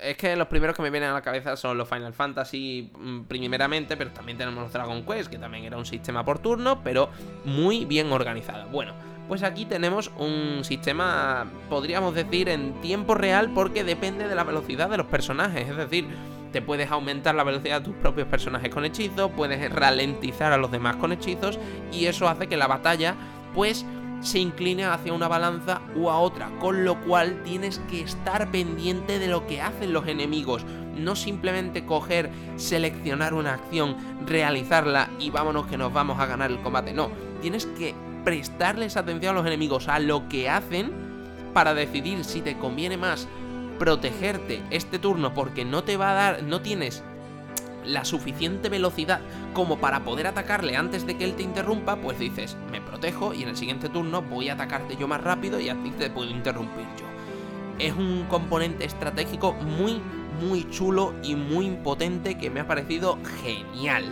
es 0.01 0.17
que 0.17 0.37
los 0.37 0.49
primeros 0.49 0.77
que 0.77 0.83
me 0.83 0.91
vienen 0.91 1.11
a 1.11 1.15
la 1.15 1.23
cabeza 1.23 1.57
son 1.57 1.79
los 1.79 1.89
Final 1.89 2.13
Fantasy 2.13 2.91
mm, 2.99 3.23
primeramente, 3.23 3.97
pero 3.97 4.11
también 4.11 4.39
tenemos 4.39 4.63
los 4.63 4.73
Dragon 4.73 5.05
Quest, 5.05 5.31
que 5.31 5.39
también 5.39 5.65
era 5.65 5.77
un 5.77 5.87
sistema 5.87 6.25
por 6.25 6.39
turno, 6.39 6.83
pero 6.83 7.09
muy 7.45 7.85
bien 7.85 8.13
organizado. 8.13 8.69
Bueno, 8.69 8.95
pues 9.29 9.43
aquí 9.43 9.65
tenemos 9.65 10.11
un 10.19 10.65
sistema, 10.65 11.47
podríamos 11.69 12.15
decir, 12.15 12.49
en 12.49 12.81
tiempo 12.81 13.15
real 13.15 13.53
porque 13.55 13.85
depende 13.85 14.29
de 14.29 14.35
la 14.35 14.45
velocidad 14.45 14.89
de 14.89 14.99
los 14.99 15.07
personajes, 15.07 15.69
es 15.69 15.77
decir, 15.77 16.07
te 16.53 16.63
puedes 16.63 16.91
aumentar 16.91 17.35
la 17.35 17.45
velocidad 17.45 17.81
de 17.81 17.87
tus 17.87 17.97
propios 17.97 18.29
personajes 18.29 18.71
con 18.71 18.85
hechizos, 18.85 19.31
puedes 19.37 19.71
ralentizar 19.73 20.53
a 20.53 20.57
los 20.57 20.71
demás 20.71 20.97
con 20.97 21.13
hechizos 21.13 21.59
y 21.93 22.07
eso 22.07 22.29
hace 22.29 22.47
que 22.47 22.57
la 22.57 22.67
batalla 22.67 23.15
pues 23.55 23.85
se 24.21 24.39
incline 24.39 24.85
hacia 24.85 25.13
una 25.13 25.29
balanza 25.29 25.81
u 25.95 26.09
a 26.09 26.19
otra, 26.19 26.51
con 26.59 26.85
lo 26.85 27.01
cual 27.03 27.43
tienes 27.45 27.81
que 27.91 28.01
estar 28.01 28.51
pendiente 28.51 29.19
de 29.19 29.29
lo 29.29 29.47
que 29.47 29.61
hacen 29.61 29.93
los 29.93 30.07
enemigos, 30.07 30.65
no 30.97 31.15
simplemente 31.15 31.85
coger, 31.85 32.31
seleccionar 32.57 33.35
una 33.35 33.55
acción, 33.55 33.97
realizarla 34.27 35.11
y 35.19 35.31
vámonos 35.31 35.67
que 35.67 35.79
nos 35.79 35.93
vamos 35.93 36.19
a 36.19 36.27
ganar 36.27 36.51
el 36.51 36.61
combate, 36.61 36.93
no, 36.93 37.11
tienes 37.41 37.67
que 37.67 37.95
prestarles 38.25 38.97
atención 38.97 39.37
a 39.37 39.39
los 39.39 39.47
enemigos, 39.47 39.89
a 39.89 39.99
lo 39.99 40.29
que 40.29 40.49
hacen, 40.49 40.93
para 41.53 41.75
decidir 41.75 42.25
si 42.25 42.41
te 42.41 42.59
conviene 42.59 42.97
más 42.97 43.29
protegerte 43.79 44.63
este 44.71 44.99
turno 44.99 45.35
porque 45.35 45.65
no 45.65 45.85
te 45.85 45.97
va 45.97 46.11
a 46.11 46.15
dar, 46.15 46.43
no 46.43 46.61
tienes 46.61 47.03
la 47.85 48.05
suficiente 48.05 48.69
velocidad 48.69 49.21
como 49.53 49.79
para 49.79 50.05
poder 50.05 50.27
atacarle 50.27 50.77
antes 50.77 51.07
de 51.07 51.17
que 51.17 51.25
él 51.25 51.35
te 51.35 51.45
interrumpa, 51.45 51.97
pues 51.97 52.19
dices, 52.19 52.57
me 52.71 52.81
protejo 52.97 53.35
y 53.35 53.43
en 53.43 53.51
el 53.51 53.57
siguiente 53.59 53.91
turno 53.91 54.23
voy 54.23 54.49
a 54.49 54.55
atacarte 54.55 54.97
yo 54.97 55.07
más 55.07 55.23
rápido 55.23 55.61
y 55.61 55.69
a 55.69 55.75
ti 55.83 55.91
te 55.91 56.09
puedo 56.09 56.31
interrumpir 56.31 56.87
yo. 56.99 57.05
Es 57.79 57.93
un 57.93 58.25
componente 58.27 58.87
estratégico 58.87 59.53
muy, 59.53 60.01
muy 60.41 60.67
chulo 60.71 61.13
y 61.23 61.35
muy 61.35 61.69
potente 61.85 62.39
que 62.39 62.49
me 62.49 62.61
ha 62.61 62.67
parecido 62.67 63.19
genial. 63.43 64.05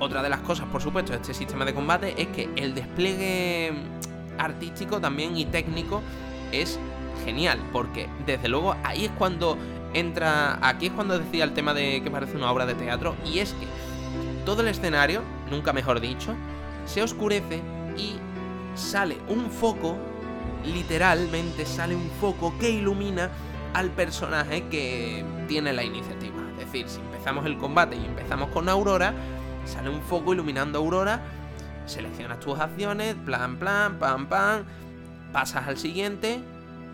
Otra 0.00 0.24
de 0.24 0.28
las 0.28 0.40
cosas, 0.40 0.66
por 0.66 0.82
supuesto, 0.82 1.12
de 1.12 1.18
este 1.18 1.34
sistema 1.34 1.64
de 1.64 1.72
combate 1.72 2.20
es 2.20 2.26
que 2.28 2.50
el 2.56 2.74
despliegue 2.74 3.72
artístico 4.38 5.00
también 5.00 5.36
y 5.36 5.44
técnico 5.44 6.02
es 6.50 6.80
genial, 7.24 7.60
porque 7.72 8.08
desde 8.26 8.48
luego 8.48 8.74
ahí 8.82 9.04
es 9.04 9.12
cuando 9.12 9.56
entra. 9.94 10.58
Aquí 10.66 10.86
es 10.86 10.92
cuando 10.92 11.16
decía 11.16 11.44
el 11.44 11.52
tema 11.52 11.74
de 11.74 12.02
que 12.02 12.10
parece 12.10 12.36
una 12.36 12.50
obra 12.50 12.66
de 12.66 12.74
teatro. 12.74 13.14
Y 13.24 13.38
es 13.38 13.52
que 13.52 13.66
todo 14.44 14.62
el 14.62 14.68
escenario, 14.68 15.22
nunca 15.48 15.72
mejor 15.72 16.00
dicho, 16.00 16.34
se 16.88 17.02
oscurece 17.02 17.62
y 17.96 18.16
sale 18.74 19.18
un 19.28 19.50
foco. 19.50 19.96
Literalmente 20.64 21.64
sale 21.66 21.94
un 21.94 22.10
foco 22.20 22.52
que 22.58 22.70
ilumina 22.70 23.30
al 23.74 23.90
personaje 23.90 24.66
que 24.68 25.24
tiene 25.46 25.72
la 25.72 25.84
iniciativa. 25.84 26.36
Es 26.58 26.66
decir, 26.66 26.88
si 26.88 27.00
empezamos 27.00 27.46
el 27.46 27.58
combate 27.58 27.96
y 27.96 28.04
empezamos 28.04 28.48
con 28.50 28.68
Aurora, 28.68 29.14
sale 29.64 29.90
un 29.90 30.02
foco 30.02 30.32
iluminando 30.32 30.78
a 30.78 30.82
Aurora. 30.82 31.22
Seleccionas 31.86 32.40
tus 32.40 32.58
acciones, 32.58 33.14
plan, 33.14 33.56
plan, 33.58 33.98
pam, 33.98 34.26
pam. 34.26 34.64
Pasas 35.32 35.68
al 35.68 35.78
siguiente, 35.78 36.40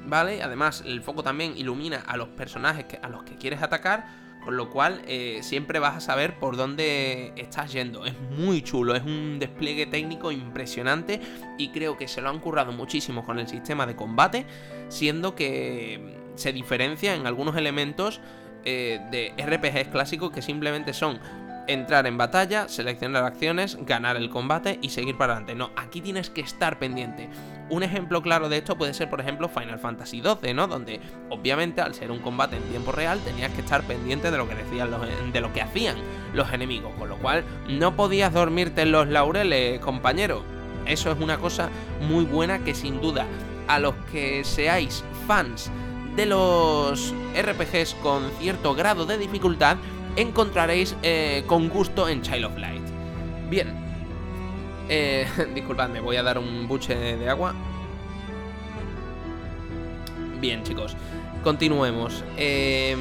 ¿vale? 0.06 0.42
Además, 0.42 0.82
el 0.84 1.02
foco 1.02 1.22
también 1.22 1.56
ilumina 1.56 2.02
a 2.06 2.16
los 2.16 2.28
personajes 2.28 2.86
a 3.00 3.08
los 3.08 3.22
que 3.22 3.36
quieres 3.36 3.62
atacar, 3.62 4.06
con 4.44 4.56
lo 4.56 4.70
cual 4.70 5.02
eh, 5.06 5.40
siempre 5.42 5.78
vas 5.78 5.96
a 5.96 6.00
saber 6.00 6.38
por 6.38 6.56
dónde 6.56 7.32
estás 7.36 7.72
yendo. 7.72 8.04
Es 8.04 8.14
muy 8.36 8.62
chulo, 8.62 8.94
es 8.94 9.02
un 9.02 9.38
despliegue 9.38 9.86
técnico 9.86 10.30
impresionante 10.30 11.20
y 11.58 11.68
creo 11.68 11.96
que 11.96 12.08
se 12.08 12.20
lo 12.20 12.28
han 12.28 12.40
currado 12.40 12.72
muchísimo 12.72 13.24
con 13.24 13.38
el 13.38 13.48
sistema 13.48 13.86
de 13.86 13.96
combate, 13.96 14.46
siendo 14.88 15.34
que 15.34 16.18
se 16.34 16.52
diferencia 16.52 17.14
en 17.14 17.26
algunos 17.26 17.56
elementos 17.56 18.20
eh, 18.64 19.00
de 19.10 19.32
RPGs 19.42 19.88
clásicos 19.88 20.30
que 20.30 20.42
simplemente 20.42 20.92
son 20.92 21.18
entrar 21.66 22.06
en 22.06 22.18
batalla, 22.18 22.68
seleccionar 22.68 23.24
acciones, 23.24 23.78
ganar 23.80 24.16
el 24.16 24.30
combate 24.30 24.78
y 24.82 24.90
seguir 24.90 25.16
para 25.16 25.34
adelante. 25.34 25.54
No, 25.54 25.70
aquí 25.76 26.00
tienes 26.00 26.30
que 26.30 26.42
estar 26.42 26.78
pendiente. 26.78 27.28
Un 27.70 27.82
ejemplo 27.82 28.22
claro 28.22 28.48
de 28.48 28.58
esto 28.58 28.76
puede 28.76 28.92
ser, 28.92 29.08
por 29.08 29.20
ejemplo, 29.20 29.48
Final 29.48 29.78
Fantasy 29.78 30.22
XII, 30.22 30.52
¿no? 30.52 30.66
Donde, 30.66 31.00
obviamente, 31.30 31.80
al 31.80 31.94
ser 31.94 32.10
un 32.10 32.18
combate 32.18 32.56
en 32.56 32.62
tiempo 32.64 32.92
real, 32.92 33.20
tenías 33.20 33.52
que 33.52 33.62
estar 33.62 33.82
pendiente 33.84 34.30
de 34.30 34.36
lo 34.36 34.48
que 34.48 34.54
decían 34.54 34.90
los, 34.90 35.00
de 35.32 35.40
lo 35.40 35.52
que 35.52 35.62
hacían 35.62 35.96
los 36.34 36.52
enemigos. 36.52 36.92
Con 36.98 37.08
lo 37.08 37.16
cual, 37.16 37.44
no 37.68 37.96
podías 37.96 38.32
dormirte 38.32 38.82
en 38.82 38.92
los 38.92 39.08
laureles, 39.08 39.80
compañero. 39.80 40.42
Eso 40.86 41.10
es 41.10 41.18
una 41.18 41.38
cosa 41.38 41.70
muy 42.02 42.24
buena 42.24 42.58
que 42.58 42.74
sin 42.74 43.00
duda 43.00 43.26
a 43.66 43.78
los 43.78 43.94
que 44.12 44.44
seáis 44.44 45.02
fans 45.26 45.70
de 46.16 46.26
los 46.26 47.14
RPGs 47.34 47.94
con 48.02 48.30
cierto 48.38 48.74
grado 48.74 49.06
de 49.06 49.18
dificultad 49.18 49.78
encontraréis 50.16 50.96
eh, 51.02 51.44
con 51.46 51.68
gusto 51.68 52.08
en 52.08 52.22
Child 52.22 52.44
of 52.44 52.58
Light. 52.58 52.82
Bien, 53.50 53.83
eh, 54.88 55.26
disculpadme, 55.54 56.00
voy 56.00 56.16
a 56.16 56.22
dar 56.22 56.38
un 56.38 56.66
buche 56.68 56.94
de 56.94 57.28
agua. 57.28 57.54
Bien, 60.40 60.62
chicos, 60.62 60.96
continuemos. 61.42 62.22
Em, 62.36 62.98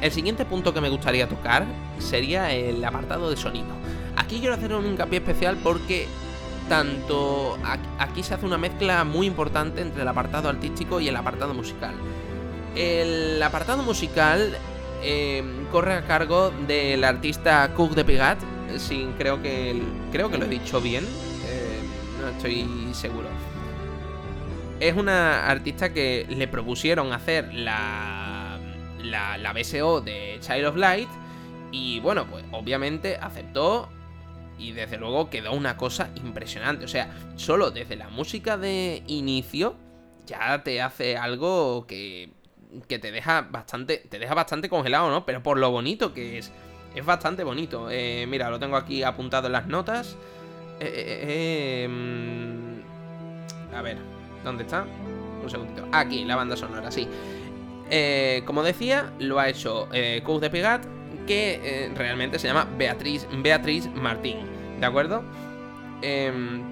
el 0.00 0.12
siguiente 0.12 0.44
punto 0.44 0.72
que 0.72 0.80
me 0.80 0.88
gustaría 0.88 1.28
tocar 1.28 1.64
sería 1.98 2.52
el 2.52 2.84
apartado 2.84 3.30
de 3.30 3.36
sonido. 3.36 3.66
Aquí 4.16 4.38
quiero 4.38 4.54
hacer 4.54 4.72
un 4.74 4.86
hincapié 4.86 5.18
especial 5.18 5.58
porque 5.62 6.06
tanto 6.68 7.58
aquí 7.98 8.22
se 8.22 8.34
hace 8.34 8.46
una 8.46 8.58
mezcla 8.58 9.04
muy 9.04 9.26
importante 9.26 9.80
entre 9.80 10.02
el 10.02 10.08
apartado 10.08 10.48
artístico 10.48 11.00
y 11.00 11.08
el 11.08 11.16
apartado 11.16 11.52
musical. 11.52 11.94
El 12.76 13.42
apartado 13.42 13.82
musical 13.82 14.56
em, 15.02 15.66
corre 15.66 15.94
a 15.94 16.06
cargo 16.06 16.50
del 16.66 17.04
artista 17.04 17.72
Cook 17.74 17.94
de 17.94 18.04
Pigat, 18.04 18.38
sí, 18.78 19.08
creo 19.18 19.42
que, 19.42 19.80
creo 20.12 20.30
que 20.30 20.38
lo 20.38 20.46
he 20.46 20.48
dicho 20.48 20.80
bien, 20.80 21.04
eh, 21.04 21.80
no 22.20 22.28
estoy 22.28 22.66
seguro. 22.92 23.28
Es 24.80 24.94
una 24.96 25.46
artista 25.48 25.92
que 25.92 26.26
le 26.28 26.48
propusieron 26.48 27.12
hacer 27.12 27.52
la, 27.54 28.58
la, 29.02 29.38
la 29.38 29.52
BSO 29.52 30.00
de 30.00 30.38
Child 30.40 30.66
of 30.66 30.76
Light 30.76 31.08
y 31.70 32.00
bueno, 32.00 32.26
pues 32.26 32.44
obviamente 32.52 33.16
aceptó 33.16 33.88
y 34.58 34.72
desde 34.72 34.96
luego 34.96 35.30
quedó 35.30 35.52
una 35.52 35.76
cosa 35.76 36.10
impresionante. 36.14 36.84
O 36.84 36.88
sea, 36.88 37.12
solo 37.36 37.70
desde 37.70 37.96
la 37.96 38.08
música 38.08 38.56
de 38.56 39.02
inicio 39.06 39.76
ya 40.26 40.62
te 40.62 40.80
hace 40.80 41.16
algo 41.16 41.86
que, 41.86 42.30
que 42.88 42.98
te 42.98 43.12
deja 43.12 43.42
bastante 43.42 43.98
te 43.98 44.18
deja 44.18 44.34
bastante 44.34 44.68
congelado, 44.68 45.10
¿no? 45.10 45.26
Pero 45.26 45.42
por 45.42 45.58
lo 45.58 45.70
bonito 45.70 46.14
que 46.14 46.38
es. 46.38 46.52
Es 46.94 47.04
bastante 47.04 47.42
bonito. 47.42 47.88
Eh, 47.90 48.26
mira, 48.28 48.50
lo 48.50 48.58
tengo 48.58 48.76
aquí 48.76 49.02
apuntado 49.02 49.46
en 49.48 49.52
las 49.52 49.66
notas. 49.66 50.16
Eh, 50.80 50.84
eh, 50.86 51.82
em, 51.84 52.82
a 53.74 53.82
ver, 53.82 53.98
¿dónde 54.44 54.64
está? 54.64 54.86
Un 55.42 55.50
segundito. 55.50 55.86
Aquí, 55.92 56.24
la 56.24 56.36
banda 56.36 56.56
sonora, 56.56 56.90
sí. 56.90 57.08
como 58.46 58.62
decía, 58.62 59.12
lo 59.18 59.38
ha 59.38 59.48
hecho 59.48 59.88
eh, 59.92 60.22
de 60.40 60.50
Pegat, 60.50 60.84
que 61.26 61.90
realmente 61.94 62.38
se 62.38 62.48
llama 62.48 62.68
Beatriz, 62.76 63.26
Beatriz 63.42 63.88
Martín. 63.94 64.38
¿De 64.80 64.86
acuerdo? 64.86 65.22
Em, 66.02 66.62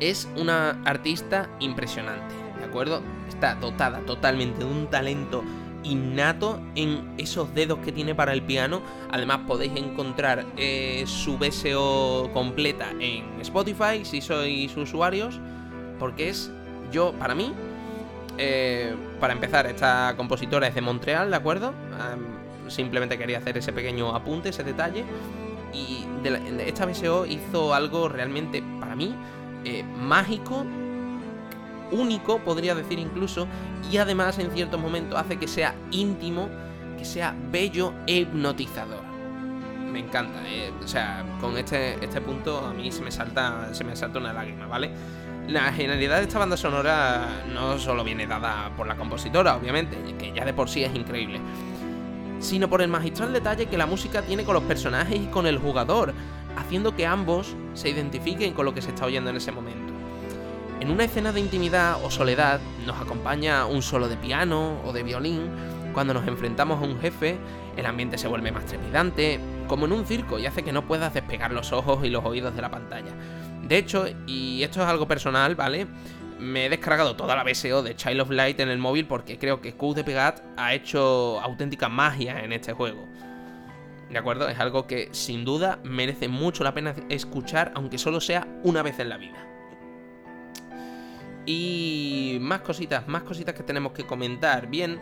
es 0.00 0.28
una 0.36 0.82
artista 0.84 1.48
impresionante, 1.60 2.34
¿de 2.58 2.64
acuerdo? 2.64 3.02
Está 3.28 3.54
dotada 3.54 4.00
totalmente 4.00 4.58
de 4.58 4.64
un 4.64 4.88
talento 4.88 5.42
innato 5.82 6.60
en 6.74 7.14
esos 7.18 7.54
dedos 7.54 7.78
que 7.80 7.92
tiene 7.92 8.14
para 8.14 8.32
el 8.32 8.42
piano. 8.42 8.82
Además 9.10 9.40
podéis 9.46 9.72
encontrar 9.76 10.44
eh, 10.56 11.04
su 11.06 11.38
BSO 11.38 12.30
completa 12.32 12.90
en 13.00 13.40
Spotify 13.40 14.04
si 14.04 14.20
sois 14.20 14.76
usuarios. 14.76 15.40
Porque 15.98 16.28
es, 16.28 16.50
yo, 16.92 17.12
para 17.12 17.34
mí, 17.34 17.52
eh, 18.38 18.94
para 19.20 19.32
empezar, 19.32 19.66
esta 19.66 20.14
compositora 20.16 20.66
es 20.66 20.74
de 20.74 20.80
Montreal, 20.80 21.30
¿de 21.30 21.36
acuerdo? 21.36 21.72
simplemente 22.68 23.16
quería 23.16 23.38
hacer 23.38 23.56
ese 23.56 23.72
pequeño 23.72 24.14
apunte, 24.14 24.48
ese 24.48 24.64
detalle. 24.64 25.04
Y 25.72 26.04
esta 26.66 26.86
BSO 26.86 27.26
hizo 27.26 27.74
algo 27.74 28.08
realmente, 28.08 28.62
para 28.80 28.96
mí, 28.96 29.14
eh, 29.64 29.82
mágico 29.82 30.64
único, 31.90 32.38
podría 32.40 32.74
decir 32.74 32.98
incluso, 32.98 33.46
y 33.90 33.96
además 33.98 34.38
en 34.38 34.50
ciertos 34.50 34.80
momentos 34.80 35.18
hace 35.18 35.36
que 35.36 35.48
sea 35.48 35.74
íntimo, 35.90 36.48
que 36.98 37.04
sea 37.04 37.34
bello 37.50 37.92
e 38.06 38.16
hipnotizador. 38.18 39.04
Me 39.90 40.00
encanta, 40.00 40.40
eh. 40.46 40.72
o 40.82 40.86
sea, 40.86 41.24
con 41.40 41.56
este, 41.56 42.04
este 42.04 42.20
punto 42.20 42.58
a 42.58 42.72
mí 42.72 42.90
se 42.92 43.02
me 43.02 43.10
salta, 43.10 43.72
se 43.72 43.84
me 43.84 43.96
salta 43.96 44.18
una 44.18 44.32
lágrima, 44.32 44.66
¿vale? 44.66 44.90
La 45.48 45.72
genialidad 45.72 46.16
de 46.18 46.24
esta 46.24 46.40
banda 46.40 46.56
sonora 46.56 47.44
no 47.54 47.78
solo 47.78 48.02
viene 48.02 48.26
dada 48.26 48.70
por 48.76 48.86
la 48.86 48.96
compositora, 48.96 49.56
obviamente, 49.56 49.96
que 50.18 50.32
ya 50.32 50.44
de 50.44 50.52
por 50.52 50.68
sí 50.68 50.82
es 50.82 50.94
increíble, 50.94 51.40
sino 52.40 52.68
por 52.68 52.82
el 52.82 52.88
magistral 52.88 53.32
detalle 53.32 53.66
que 53.66 53.78
la 53.78 53.86
música 53.86 54.22
tiene 54.22 54.44
con 54.44 54.54
los 54.54 54.64
personajes 54.64 55.20
y 55.20 55.26
con 55.26 55.46
el 55.46 55.58
jugador, 55.58 56.12
haciendo 56.56 56.96
que 56.96 57.06
ambos 57.06 57.54
se 57.74 57.90
identifiquen 57.90 58.54
con 58.54 58.64
lo 58.64 58.74
que 58.74 58.82
se 58.82 58.90
está 58.90 59.06
oyendo 59.06 59.30
en 59.30 59.36
ese 59.36 59.52
momento. 59.52 59.85
En 60.86 60.92
una 60.92 61.02
escena 61.02 61.32
de 61.32 61.40
intimidad 61.40 61.96
o 62.04 62.12
soledad 62.12 62.60
nos 62.86 63.00
acompaña 63.00 63.66
un 63.66 63.82
solo 63.82 64.06
de 64.06 64.16
piano 64.16 64.80
o 64.84 64.92
de 64.92 65.02
violín. 65.02 65.50
Cuando 65.92 66.14
nos 66.14 66.28
enfrentamos 66.28 66.80
a 66.80 66.86
un 66.86 67.00
jefe, 67.00 67.38
el 67.76 67.86
ambiente 67.86 68.18
se 68.18 68.28
vuelve 68.28 68.52
más 68.52 68.66
trepidante, 68.66 69.40
como 69.66 69.86
en 69.86 69.92
un 69.92 70.06
circo, 70.06 70.38
y 70.38 70.46
hace 70.46 70.62
que 70.62 70.70
no 70.70 70.86
puedas 70.86 71.12
despegar 71.12 71.50
los 71.50 71.72
ojos 71.72 72.04
y 72.04 72.08
los 72.08 72.24
oídos 72.24 72.54
de 72.54 72.62
la 72.62 72.70
pantalla. 72.70 73.10
De 73.64 73.78
hecho, 73.78 74.06
y 74.28 74.62
esto 74.62 74.80
es 74.80 74.86
algo 74.86 75.08
personal, 75.08 75.56
¿vale? 75.56 75.88
Me 76.38 76.66
he 76.66 76.68
descargado 76.68 77.16
toda 77.16 77.34
la 77.34 77.42
BSO 77.42 77.82
de 77.82 77.96
Child 77.96 78.20
of 78.20 78.30
Light 78.30 78.60
en 78.60 78.68
el 78.68 78.78
móvil 78.78 79.06
porque 79.06 79.40
creo 79.40 79.60
que 79.60 79.74
Q 79.74 79.92
de 79.92 80.04
Pegat 80.04 80.40
ha 80.56 80.72
hecho 80.72 81.40
auténtica 81.40 81.88
magia 81.88 82.44
en 82.44 82.52
este 82.52 82.74
juego. 82.74 83.08
¿De 84.08 84.18
acuerdo? 84.18 84.48
Es 84.48 84.60
algo 84.60 84.86
que 84.86 85.08
sin 85.10 85.44
duda 85.44 85.80
merece 85.82 86.28
mucho 86.28 86.62
la 86.62 86.74
pena 86.74 86.94
escuchar, 87.08 87.72
aunque 87.74 87.98
solo 87.98 88.20
sea 88.20 88.46
una 88.62 88.82
vez 88.82 89.00
en 89.00 89.08
la 89.08 89.16
vida. 89.16 89.55
Y 91.46 92.38
más 92.40 92.60
cositas, 92.62 93.06
más 93.06 93.22
cositas 93.22 93.54
que 93.54 93.62
tenemos 93.62 93.92
que 93.92 94.04
comentar. 94.04 94.66
Bien, 94.66 95.00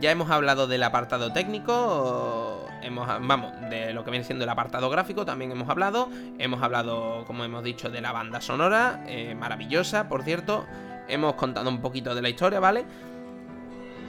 ya 0.00 0.10
hemos 0.10 0.28
hablado 0.28 0.66
del 0.66 0.82
apartado 0.82 1.32
técnico, 1.32 2.66
hemos, 2.82 3.06
vamos, 3.06 3.52
de 3.70 3.92
lo 3.94 4.04
que 4.04 4.10
viene 4.10 4.24
siendo 4.24 4.42
el 4.42 4.50
apartado 4.50 4.90
gráfico, 4.90 5.24
también 5.24 5.52
hemos 5.52 5.68
hablado. 5.68 6.08
Hemos 6.38 6.62
hablado, 6.62 7.24
como 7.26 7.44
hemos 7.44 7.62
dicho, 7.62 7.90
de 7.90 8.00
la 8.00 8.10
banda 8.10 8.40
sonora, 8.40 9.04
eh, 9.06 9.36
maravillosa, 9.36 10.08
por 10.08 10.24
cierto. 10.24 10.66
Hemos 11.06 11.34
contado 11.34 11.70
un 11.70 11.80
poquito 11.80 12.12
de 12.14 12.22
la 12.22 12.28
historia, 12.28 12.58
¿vale? 12.58 12.84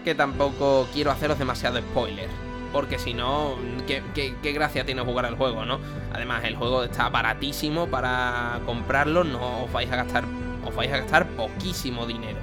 Que 0.04 0.16
tampoco 0.16 0.88
quiero 0.92 1.12
haceros 1.12 1.38
demasiado 1.38 1.78
spoiler. 1.80 2.30
Porque 2.74 2.98
si 2.98 3.14
no, 3.14 3.56
¿qué, 3.86 4.02
qué 4.14 4.52
gracia 4.54 4.86
tiene 4.86 5.02
jugar 5.04 5.26
al 5.26 5.38
juego, 5.38 5.66
¿no? 5.66 5.80
Además, 6.14 6.44
el 6.46 6.56
juego 6.56 6.84
está 6.84 7.10
baratísimo 7.10 7.88
para 7.88 8.60
comprarlo, 8.66 9.24
no 9.24 9.66
os 9.66 9.72
vais 9.72 9.90
a 9.92 9.98
gastar 9.98 10.26
os 10.66 10.76
vais 10.76 10.92
a 10.92 10.98
gastar 10.98 11.28
poquísimo 11.30 12.06
dinero. 12.06 12.40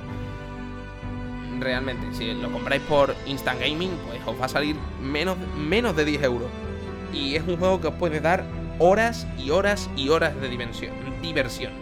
Realmente, 1.61 2.14
si 2.14 2.32
lo 2.32 2.50
compráis 2.50 2.82
por 2.82 3.14
Instant 3.26 3.61
Gaming, 3.61 3.90
pues 4.06 4.20
os 4.26 4.40
va 4.40 4.46
a 4.46 4.48
salir 4.48 4.76
menos, 5.00 5.37
menos 5.56 5.94
de 5.94 6.04
10 6.04 6.22
euros. 6.24 6.48
Y 7.12 7.37
es 7.37 7.42
un 7.46 7.56
juego 7.56 7.80
que 7.80 7.88
os 7.88 7.94
puede 7.94 8.20
dar 8.20 8.44
horas 8.78 9.26
y 9.38 9.50
horas 9.50 9.88
y 9.96 10.08
horas 10.08 10.35
de 10.40 10.48
diversión. 11.20 11.72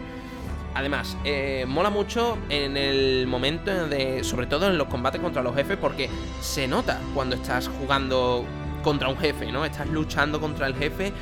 Además, 0.75 1.17
eh, 1.25 1.65
mola 1.67 1.91
mucho 1.91 2.39
en 2.49 2.77
el 2.77 3.27
momento 3.27 3.89
de. 3.89 4.23
Sobre 4.23 4.47
todo 4.47 4.69
en 4.69 4.79
los 4.79 4.89
combates 4.89 5.21
contra 5.21 5.43
los 5.43 5.55
jefes, 5.55 5.77
porque 5.77 6.09
se 6.41 6.69
nota 6.69 7.01
cuando 7.15 7.37
estás 7.37 7.69
jugando 7.69 8.45
contra 8.83 9.09
un 9.09 9.19
jefe, 9.19 9.51
¿no? 9.51 9.65
Estás 9.65 9.89
luchando 9.89 10.41
contra 10.41 10.67
el 10.67 10.75
jefe 10.75 11.13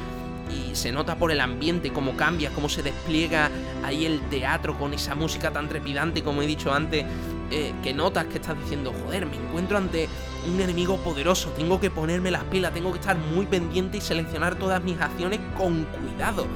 y 0.51 0.75
se 0.75 0.93
nota 0.93 1.17
por 1.17 1.31
el 1.31 1.41
ambiente 1.41 1.93
cómo 1.93 2.17
cambia, 2.17 2.51
cómo 2.51 2.69
se 2.69 2.83
despliega 2.83 3.51
ahí 3.85 4.07
el 4.07 4.21
teatro 4.29 4.79
con 4.79 4.95
esa 4.95 5.15
música 5.15 5.51
tan 5.51 5.69
trepidante, 5.69 6.23
como 6.23 6.43
he 6.43 6.47
dicho 6.47 6.73
antes, 6.73 7.05
eh, 7.51 7.73
que 7.83 7.95
notas 7.95 8.27
que 8.27 8.37
estás 8.37 8.59
diciendo, 8.59 8.93
joder, 9.05 9.27
me 9.27 9.37
encuentro 9.37 9.79
ante 9.79 10.09
un 10.47 10.61
enemigo 10.61 10.97
poderoso, 10.99 11.51
tengo 11.51 11.81
que 11.81 11.91
ponerme 11.91 12.31
las 12.31 12.45
pilas, 12.45 12.75
tengo 12.75 12.93
que 12.93 12.99
estar 12.99 13.17
muy 13.17 13.47
pendiente 13.47 13.99
y 13.99 14.01
seleccionar 14.01 14.57
todas 14.57 14.83
mis 14.83 15.01
acciones 15.01 15.41
con 15.57 15.85
cuidado. 15.85 16.47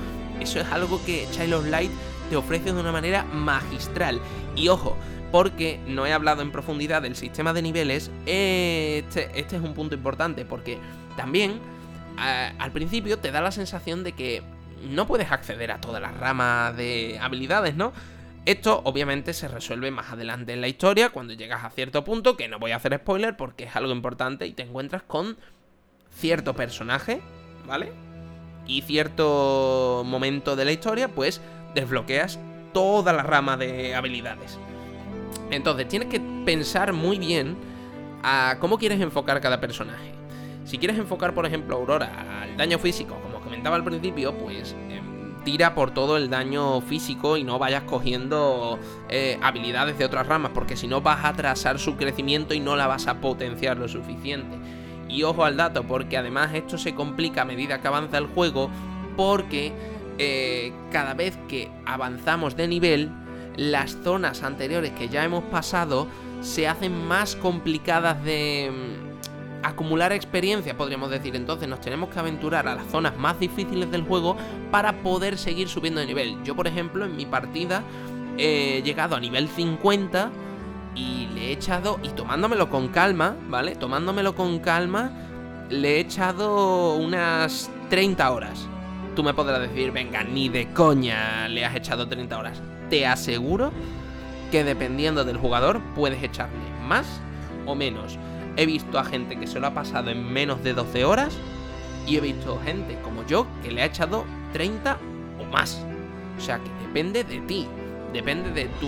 Eso 0.40 0.60
es 0.60 0.66
algo 0.72 1.00
que 1.04 1.26
Child 1.30 1.54
of 1.54 1.66
Light 1.66 1.90
te 2.28 2.36
ofrece 2.36 2.72
de 2.72 2.80
una 2.80 2.92
manera 2.92 3.24
magistral. 3.24 4.20
Y 4.56 4.68
ojo, 4.68 4.96
porque 5.30 5.80
no 5.86 6.06
he 6.06 6.12
hablado 6.12 6.42
en 6.42 6.52
profundidad 6.52 7.02
del 7.02 7.16
sistema 7.16 7.52
de 7.52 7.62
niveles, 7.62 8.10
este, 8.26 9.30
este 9.34 9.56
es 9.56 9.62
un 9.62 9.72
punto 9.72 9.94
importante, 9.94 10.44
porque 10.44 10.78
también 11.16 11.60
al 12.16 12.72
principio 12.72 13.18
te 13.18 13.30
da 13.30 13.40
la 13.40 13.52
sensación 13.52 14.04
de 14.04 14.12
que 14.12 14.42
no 14.82 15.06
puedes 15.06 15.30
acceder 15.30 15.70
a 15.70 15.80
todas 15.80 16.02
las 16.02 16.16
ramas 16.16 16.76
de 16.76 17.18
habilidades, 17.20 17.74
¿no? 17.74 17.92
Esto 18.44 18.80
obviamente 18.84 19.34
se 19.34 19.46
resuelve 19.46 19.92
más 19.92 20.10
adelante 20.10 20.52
en 20.52 20.60
la 20.60 20.68
historia, 20.68 21.10
cuando 21.10 21.32
llegas 21.32 21.64
a 21.64 21.70
cierto 21.70 22.02
punto, 22.02 22.36
que 22.36 22.48
no 22.48 22.58
voy 22.58 22.72
a 22.72 22.76
hacer 22.76 22.96
spoiler 22.96 23.36
porque 23.36 23.64
es 23.64 23.76
algo 23.76 23.92
importante 23.92 24.46
y 24.46 24.52
te 24.52 24.64
encuentras 24.64 25.04
con 25.04 25.36
cierto 26.10 26.54
personaje, 26.54 27.20
¿vale? 27.66 27.92
Y 28.66 28.82
cierto 28.82 30.02
momento 30.04 30.56
de 30.56 30.64
la 30.64 30.72
historia, 30.72 31.08
pues 31.08 31.40
desbloqueas 31.74 32.40
toda 32.72 33.12
la 33.12 33.22
rama 33.22 33.56
de 33.56 33.94
habilidades. 33.94 34.58
Entonces 35.50 35.86
tienes 35.86 36.08
que 36.08 36.20
pensar 36.44 36.92
muy 36.92 37.18
bien 37.18 37.56
a 38.24 38.56
cómo 38.58 38.78
quieres 38.78 39.00
enfocar 39.00 39.40
cada 39.40 39.60
personaje. 39.60 40.21
Si 40.64 40.78
quieres 40.78 40.98
enfocar, 40.98 41.34
por 41.34 41.46
ejemplo, 41.46 41.76
Aurora 41.76 42.42
al 42.42 42.56
daño 42.56 42.78
físico, 42.78 43.18
como 43.22 43.40
comentaba 43.40 43.76
al 43.76 43.84
principio, 43.84 44.36
pues 44.36 44.76
em, 44.90 45.42
tira 45.44 45.74
por 45.74 45.90
todo 45.92 46.16
el 46.16 46.30
daño 46.30 46.80
físico 46.80 47.36
y 47.36 47.44
no 47.44 47.58
vayas 47.58 47.82
cogiendo 47.84 48.78
eh, 49.08 49.38
habilidades 49.42 49.98
de 49.98 50.04
otras 50.04 50.26
ramas, 50.26 50.52
porque 50.54 50.76
si 50.76 50.86
no 50.86 51.00
vas 51.00 51.24
a 51.24 51.28
atrasar 51.28 51.78
su 51.78 51.96
crecimiento 51.96 52.54
y 52.54 52.60
no 52.60 52.76
la 52.76 52.86
vas 52.86 53.06
a 53.06 53.20
potenciar 53.20 53.76
lo 53.76 53.88
suficiente. 53.88 54.56
Y 55.08 55.24
ojo 55.24 55.44
al 55.44 55.56
dato, 55.56 55.82
porque 55.84 56.16
además 56.16 56.54
esto 56.54 56.78
se 56.78 56.94
complica 56.94 57.42
a 57.42 57.44
medida 57.44 57.80
que 57.80 57.88
avanza 57.88 58.18
el 58.18 58.26
juego, 58.26 58.70
porque 59.16 59.72
eh, 60.18 60.72
cada 60.90 61.14
vez 61.14 61.36
que 61.48 61.70
avanzamos 61.84 62.56
de 62.56 62.68
nivel, 62.68 63.10
las 63.56 63.98
zonas 64.02 64.42
anteriores 64.42 64.92
que 64.92 65.08
ya 65.08 65.24
hemos 65.24 65.44
pasado 65.44 66.06
se 66.40 66.66
hacen 66.66 67.06
más 67.06 67.36
complicadas 67.36 68.22
de 68.24 68.70
mm, 68.70 69.11
acumular 69.62 70.12
experiencia, 70.12 70.76
podríamos 70.76 71.10
decir. 71.10 71.36
Entonces 71.36 71.68
nos 71.68 71.80
tenemos 71.80 72.10
que 72.10 72.18
aventurar 72.18 72.68
a 72.68 72.74
las 72.74 72.86
zonas 72.86 73.16
más 73.16 73.38
difíciles 73.38 73.90
del 73.90 74.02
juego 74.02 74.36
para 74.70 75.02
poder 75.02 75.38
seguir 75.38 75.68
subiendo 75.68 76.00
de 76.00 76.06
nivel. 76.06 76.42
Yo, 76.44 76.54
por 76.54 76.66
ejemplo, 76.66 77.04
en 77.04 77.16
mi 77.16 77.26
partida 77.26 77.82
he 78.38 78.82
llegado 78.82 79.16
a 79.16 79.20
nivel 79.20 79.48
50 79.48 80.30
y 80.94 81.28
le 81.34 81.48
he 81.48 81.52
echado, 81.52 81.98
y 82.02 82.08
tomándomelo 82.10 82.68
con 82.68 82.88
calma, 82.88 83.36
¿vale? 83.48 83.74
Tomándomelo 83.76 84.34
con 84.34 84.58
calma, 84.58 85.10
le 85.70 85.96
he 85.96 86.00
echado 86.00 86.96
unas 86.96 87.70
30 87.88 88.30
horas. 88.30 88.68
Tú 89.16 89.22
me 89.22 89.34
podrás 89.34 89.60
decir, 89.60 89.90
venga, 89.90 90.22
ni 90.24 90.48
de 90.48 90.72
coña 90.72 91.48
le 91.48 91.64
has 91.64 91.74
echado 91.74 92.08
30 92.08 92.38
horas. 92.38 92.62
Te 92.90 93.06
aseguro 93.06 93.72
que 94.50 94.64
dependiendo 94.64 95.24
del 95.24 95.38
jugador 95.38 95.80
puedes 95.94 96.22
echarle 96.22 96.58
más 96.86 97.06
o 97.66 97.74
menos. 97.74 98.18
He 98.56 98.66
visto 98.66 98.98
a 98.98 99.04
gente 99.04 99.38
que 99.38 99.46
se 99.46 99.60
lo 99.60 99.66
ha 99.68 99.74
pasado 99.74 100.10
en 100.10 100.32
menos 100.32 100.62
de 100.62 100.74
12 100.74 101.04
horas 101.04 101.36
y 102.06 102.16
he 102.16 102.20
visto 102.20 102.60
gente 102.64 102.98
como 103.02 103.26
yo 103.26 103.46
que 103.62 103.70
le 103.70 103.82
ha 103.82 103.86
echado 103.86 104.24
30 104.52 104.98
o 105.40 105.44
más. 105.44 105.84
O 106.36 106.40
sea 106.40 106.58
que 106.58 106.70
depende 106.86 107.24
de 107.24 107.40
ti, 107.40 107.66
depende 108.12 108.50
de 108.50 108.66
tu 108.80 108.86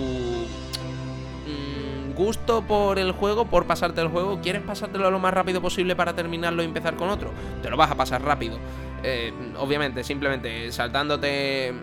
mm, 1.49 2.13
gusto 2.15 2.61
por 2.61 2.99
el 2.99 3.11
juego, 3.11 3.45
por 3.45 3.65
pasarte 3.65 4.01
el 4.01 4.09
juego. 4.09 4.39
¿Quieres 4.41 4.61
pasártelo 4.61 5.09
lo 5.09 5.19
más 5.19 5.33
rápido 5.33 5.61
posible 5.61 5.95
para 5.95 6.13
terminarlo 6.13 6.61
y 6.61 6.65
empezar 6.65 6.95
con 6.95 7.09
otro? 7.09 7.31
Te 7.61 7.69
lo 7.69 7.77
vas 7.77 7.91
a 7.91 7.95
pasar 7.95 8.21
rápido. 8.21 8.59
Eh, 9.03 9.33
obviamente, 9.57 10.03
simplemente 10.03 10.71
saltándote 10.71 11.73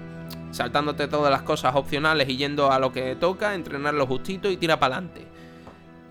saltándote 0.53 1.09
todas 1.09 1.31
las 1.31 1.43
cosas 1.43 1.75
opcionales 1.75 2.29
y 2.29 2.37
yendo 2.37 2.71
a 2.71 2.79
lo 2.79 2.93
que 2.93 3.17
toca, 3.17 3.55
entrenarlo 3.55 4.07
justito 4.07 4.51
y 4.51 4.57
tira 4.57 4.79
para 4.79 4.97
adelante. 4.97 5.27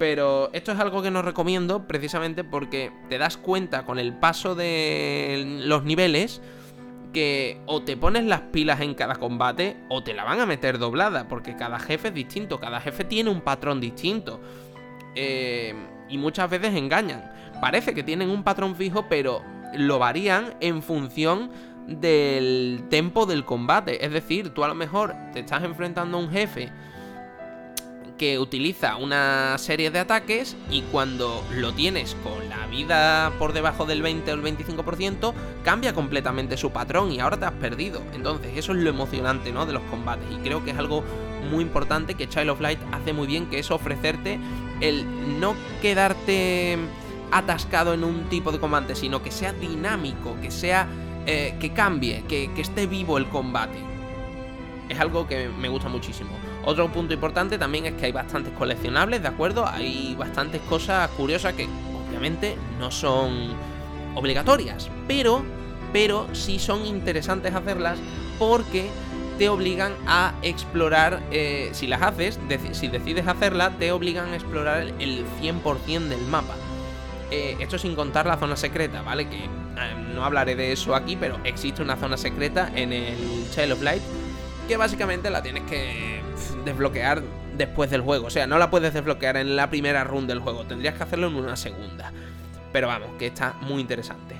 Pero 0.02 0.50
esto 0.52 0.72
es 0.72 0.80
algo 0.80 1.04
que 1.04 1.12
no 1.12 1.22
recomiendo 1.22 1.86
precisamente 1.88 2.44
porque 2.44 2.92
te 3.08 3.20
das 3.20 3.38
cuenta 3.38 3.86
con 3.86 4.00
el 4.00 4.16
paso 4.16 4.56
de 4.56 5.60
los 5.64 5.84
niveles 5.84 6.42
que 7.14 7.62
o 7.68 7.84
te 7.84 7.96
pones 7.96 8.24
las 8.24 8.42
pilas 8.42 8.82
en 8.82 8.96
cada 8.96 9.18
combate 9.18 9.78
o 9.90 10.02
te 10.02 10.16
la 10.16 10.24
van 10.24 10.40
a 10.40 10.48
meter 10.48 10.80
doblada, 10.80 11.28
porque 11.28 11.56
cada 11.56 11.78
jefe 11.78 12.08
es 12.08 12.16
distinto, 12.16 12.60
cada 12.60 12.82
jefe 12.82 13.04
tiene 13.04 13.30
un 13.30 13.42
patrón 13.42 13.80
distinto. 13.80 14.42
Eh, 15.14 15.76
y 16.10 16.18
muchas 16.18 16.50
veces 16.50 16.74
engañan. 16.74 17.32
Parece 17.62 17.94
que 17.94 18.02
tienen 18.02 18.32
un 18.32 18.42
patrón 18.42 18.76
fijo, 18.76 19.06
pero 19.08 19.44
lo 19.76 20.00
varían 20.00 20.56
en 20.62 20.82
función 20.82 21.52
del 21.86 22.86
tempo 22.90 23.28
del 23.28 23.46
combate. 23.46 24.04
Es 24.04 24.12
decir, 24.12 24.50
tú 24.50 24.64
a 24.64 24.68
lo 24.68 24.74
mejor 24.74 25.14
te 25.32 25.42
estás 25.42 25.64
enfrentando 25.64 26.18
a 26.18 26.22
un 26.22 26.32
jefe 26.32 26.72
que 28.22 28.38
utiliza 28.38 28.98
una 28.98 29.58
serie 29.58 29.90
de 29.90 29.98
ataques 29.98 30.56
y 30.70 30.84
cuando 30.84 31.44
lo 31.56 31.74
tienes 31.74 32.16
con 32.24 32.50
la 32.50 32.68
vida 32.68 33.34
por 33.40 33.52
debajo 33.52 33.88
del 33.88 34.04
20 34.04 34.32
o 34.32 34.36
el 34.36 34.44
25%, 34.44 35.34
cambia 35.64 35.96
completamente 35.96 36.56
su 36.56 36.70
patrón 36.70 37.12
y 37.12 37.20
ahora 37.20 37.38
te 37.38 37.46
has 37.46 37.54
perdido. 37.54 38.04
Entonces, 38.14 38.52
eso 38.56 38.74
es 38.74 38.78
lo 38.78 38.92
emocionante, 38.92 39.52
¿no? 39.52 39.66
De 39.66 39.74
los 39.74 39.82
combates 39.90 40.28
y 40.32 40.36
creo 40.36 40.64
que 40.64 40.70
es 40.70 40.78
algo 40.78 41.04
muy 41.50 41.64
importante 41.64 42.14
que 42.14 42.30
Child 42.30 42.52
of 42.52 42.62
Light 42.62 42.78
hace 42.92 43.12
muy 43.12 43.26
bien, 43.26 43.50
que 43.50 43.58
es 43.58 43.72
ofrecerte 43.72 44.40
el 44.82 45.04
no 45.40 45.56
quedarte 45.82 46.78
atascado 47.32 47.96
en 47.96 48.04
un 48.04 48.30
tipo 48.30 48.52
de 48.52 48.60
combate, 48.60 48.94
sino 48.94 49.24
que 49.24 49.32
sea 49.32 49.52
dinámico, 49.52 50.40
que 50.44 50.52
sea 50.52 50.88
eh, 51.26 51.56
que 51.60 51.74
cambie, 51.74 52.24
que, 52.28 52.52
esté 52.56 52.86
vivo 52.86 53.18
el 53.18 53.28
combate. 53.30 53.80
Es 54.90 55.00
algo 55.00 55.28
que 55.28 55.50
me 55.50 55.70
gusta 55.70 55.90
muchísimo. 55.90 56.51
Otro 56.64 56.92
punto 56.92 57.14
importante 57.14 57.58
también 57.58 57.86
es 57.86 57.94
que 57.94 58.06
hay 58.06 58.12
bastantes 58.12 58.54
coleccionables, 58.54 59.22
¿de 59.22 59.28
acuerdo? 59.28 59.66
Hay 59.66 60.16
bastantes 60.18 60.62
cosas 60.62 61.10
curiosas 61.12 61.54
que 61.54 61.68
obviamente 62.08 62.56
no 62.80 62.92
son 62.92 63.50
obligatorias, 64.16 64.90
pero, 65.08 65.44
pero 65.92 66.28
sí 66.34 66.60
son 66.60 66.86
interesantes 66.86 67.56
hacerlas 67.56 67.98
porque 68.38 68.90
te 69.40 69.50
obligan 69.50 69.94
a 70.06 70.36
explorar, 70.44 71.20
eh, 71.32 71.70
si 71.74 71.88
las 71.88 72.02
haces, 72.04 72.40
si 72.74 72.88
decides 72.90 73.28
hacerla, 73.28 73.72
te 73.72 73.92
obligan 73.92 74.30
a 74.30 74.36
explorar 74.36 74.94
el 75.00 75.26
100% 75.42 76.10
del 76.10 76.22
mapa. 76.28 76.56
Eh, 77.32 77.56
esto 77.60 77.80
sin 77.80 77.96
contar 77.96 78.28
la 78.28 78.38
zona 78.38 78.56
secreta, 78.56 79.02
¿vale? 79.02 79.28
Que 79.28 79.46
eh, 79.46 79.50
no 80.14 80.26
hablaré 80.26 80.56
de 80.56 80.74
eso 80.74 80.94
aquí, 80.94 81.16
pero 81.16 81.40
existe 81.44 81.82
una 81.82 81.96
zona 81.96 82.18
secreta 82.18 82.70
en 82.76 82.94
el 82.94 83.50
Child 83.52 83.72
of 83.72 83.82
Light 83.82 84.04
que 84.68 84.78
básicamente 84.78 85.30
la 85.30 85.42
tienes 85.42 85.64
que 85.64 86.21
desbloquear 86.64 87.22
después 87.58 87.90
del 87.90 88.02
juego. 88.02 88.28
O 88.28 88.30
sea, 88.30 88.48
no 88.48 88.58
la 88.58 88.70
puedes 88.70 88.94
desbloquear 88.94 89.38
en 89.38 89.56
la 89.56 89.70
primera 89.70 90.04
run 90.04 90.28
del 90.28 90.40
juego, 90.40 90.66
tendrías 90.66 90.96
que 90.96 91.04
hacerlo 91.04 91.28
en 91.28 91.36
una 91.36 91.56
segunda. 91.56 92.12
Pero 92.72 92.88
vamos, 92.88 93.10
que 93.20 93.28
está 93.28 93.54
muy 93.62 93.82
interesante. 93.82 94.36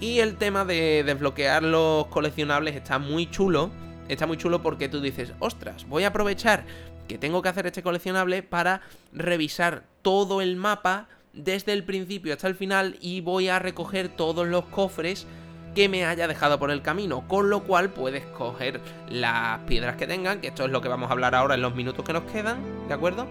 Y 0.00 0.20
el 0.20 0.36
tema 0.36 0.64
de 0.64 1.02
desbloquear 1.04 1.62
los 1.62 2.06
coleccionables 2.06 2.74
está 2.76 2.98
muy 2.98 3.30
chulo. 3.30 3.70
Está 4.08 4.26
muy 4.26 4.36
chulo 4.36 4.62
porque 4.62 4.88
tú 4.88 5.00
dices, 5.00 5.32
ostras, 5.38 5.86
voy 5.88 6.04
a 6.04 6.08
aprovechar 6.08 6.64
que 7.08 7.18
tengo 7.18 7.42
que 7.42 7.48
hacer 7.48 7.66
este 7.66 7.82
coleccionable 7.82 8.42
para 8.42 8.80
revisar 9.12 9.84
todo 10.02 10.42
el 10.42 10.56
mapa 10.56 11.08
desde 11.32 11.72
el 11.72 11.84
principio 11.84 12.32
hasta 12.32 12.48
el 12.48 12.54
final 12.54 12.96
y 13.00 13.20
voy 13.20 13.48
a 13.48 13.58
recoger 13.58 14.08
todos 14.08 14.46
los 14.46 14.66
cofres 14.66 15.26
que 15.74 15.88
me 15.88 16.06
haya 16.06 16.26
dejado 16.28 16.58
por 16.58 16.70
el 16.70 16.82
camino, 16.82 17.26
con 17.26 17.50
lo 17.50 17.64
cual 17.64 17.90
puedes 17.90 18.24
coger 18.26 18.80
las 19.08 19.60
piedras 19.60 19.96
que 19.96 20.06
tengan, 20.06 20.40
que 20.40 20.48
esto 20.48 20.64
es 20.64 20.70
lo 20.70 20.80
que 20.80 20.88
vamos 20.88 21.10
a 21.10 21.12
hablar 21.12 21.34
ahora 21.34 21.54
en 21.54 21.62
los 21.62 21.74
minutos 21.74 22.04
que 22.04 22.12
nos 22.12 22.22
quedan, 22.24 22.58
¿de 22.88 22.94
acuerdo? 22.94 23.26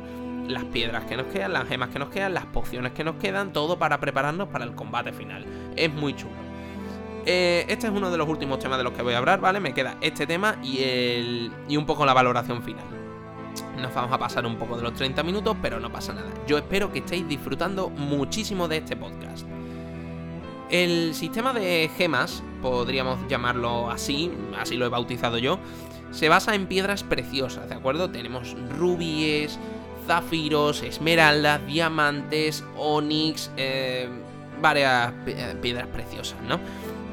Las 0.47 0.65
piedras 0.65 1.06
que 1.06 1.15
nos 1.15 1.27
quedan, 1.27 1.53
las 1.53 1.67
gemas 1.67 1.89
que 1.89 1.99
nos 1.99 2.10
quedan, 2.10 2.34
las 2.34 2.45
pociones 2.45 2.91
que 2.91 3.03
nos 3.03 3.15
quedan, 3.15 3.53
todo 3.53 3.79
para 3.79 3.99
prepararnos 3.99 4.49
para 4.49 4.65
el 4.65 4.75
combate 4.75 5.13
final. 5.13 5.45
Es 5.75 5.91
muy 5.91 6.15
chulo. 6.15 6.34
Eh, 7.25 7.65
este 7.69 7.88
es 7.88 7.93
uno 7.93 8.12
de 8.12 8.17
los 8.17 8.27
últimos 8.27 8.60
temas 8.60 8.77
de 8.77 8.84
los 8.84 8.91
que 8.91 9.01
voy 9.01 9.13
a 9.13 9.19
hablar, 9.19 9.39
¿vale? 9.39 9.62
Me 9.62 9.73
queda 9.73 9.95
este 10.01 10.27
tema 10.27 10.58
y, 10.62 10.84
el, 10.84 11.51
y 11.69 11.77
un 11.77 11.86
poco 11.86 12.06
la 12.06 12.13
valoración 12.13 12.62
final. 12.62 12.84
Nos 13.82 13.93
vamos 13.93 14.12
a 14.12 14.17
pasar 14.17 14.45
un 14.45 14.58
poco 14.58 14.75
de 14.75 14.84
los 14.84 14.93
30 14.93 15.23
minutos, 15.23 15.56
pero 15.62 15.79
no 15.79 15.89
pasa 15.89 16.13
nada. 16.13 16.29
Yo 16.45 16.58
espero 16.58 16.91
que 16.91 16.99
estéis 16.99 17.27
disfrutando 17.27 17.89
muchísimo 17.89 18.67
de 18.67 18.77
este 18.77 18.97
podcast. 18.97 19.47
El 20.74 21.14
sistema 21.14 21.54
de 21.54 21.88
gemas, 21.96 22.42
podríamos 22.64 23.20
llamarlo 23.30 23.92
así, 23.92 24.32
así 24.58 24.76
lo 24.76 24.88
he 24.88 24.90
bautizado 24.90 25.38
yo, 25.38 25.60
se 26.10 26.30
basa 26.30 26.56
en 26.56 26.66
piedras 26.66 27.04
preciosas, 27.04 27.70
¿de 27.70 27.76
acuerdo? 27.76 28.10
Tenemos 28.10 28.56
rubíes, 28.76 29.60
zafiros, 30.08 30.82
esmeraldas, 30.82 31.64
diamantes, 31.68 32.64
onix, 32.76 33.52
eh, 33.56 34.10
varias 34.64 35.14
eh, 35.28 35.56
piedras 35.62 35.86
preciosas, 35.90 36.42
¿no? 36.42 36.60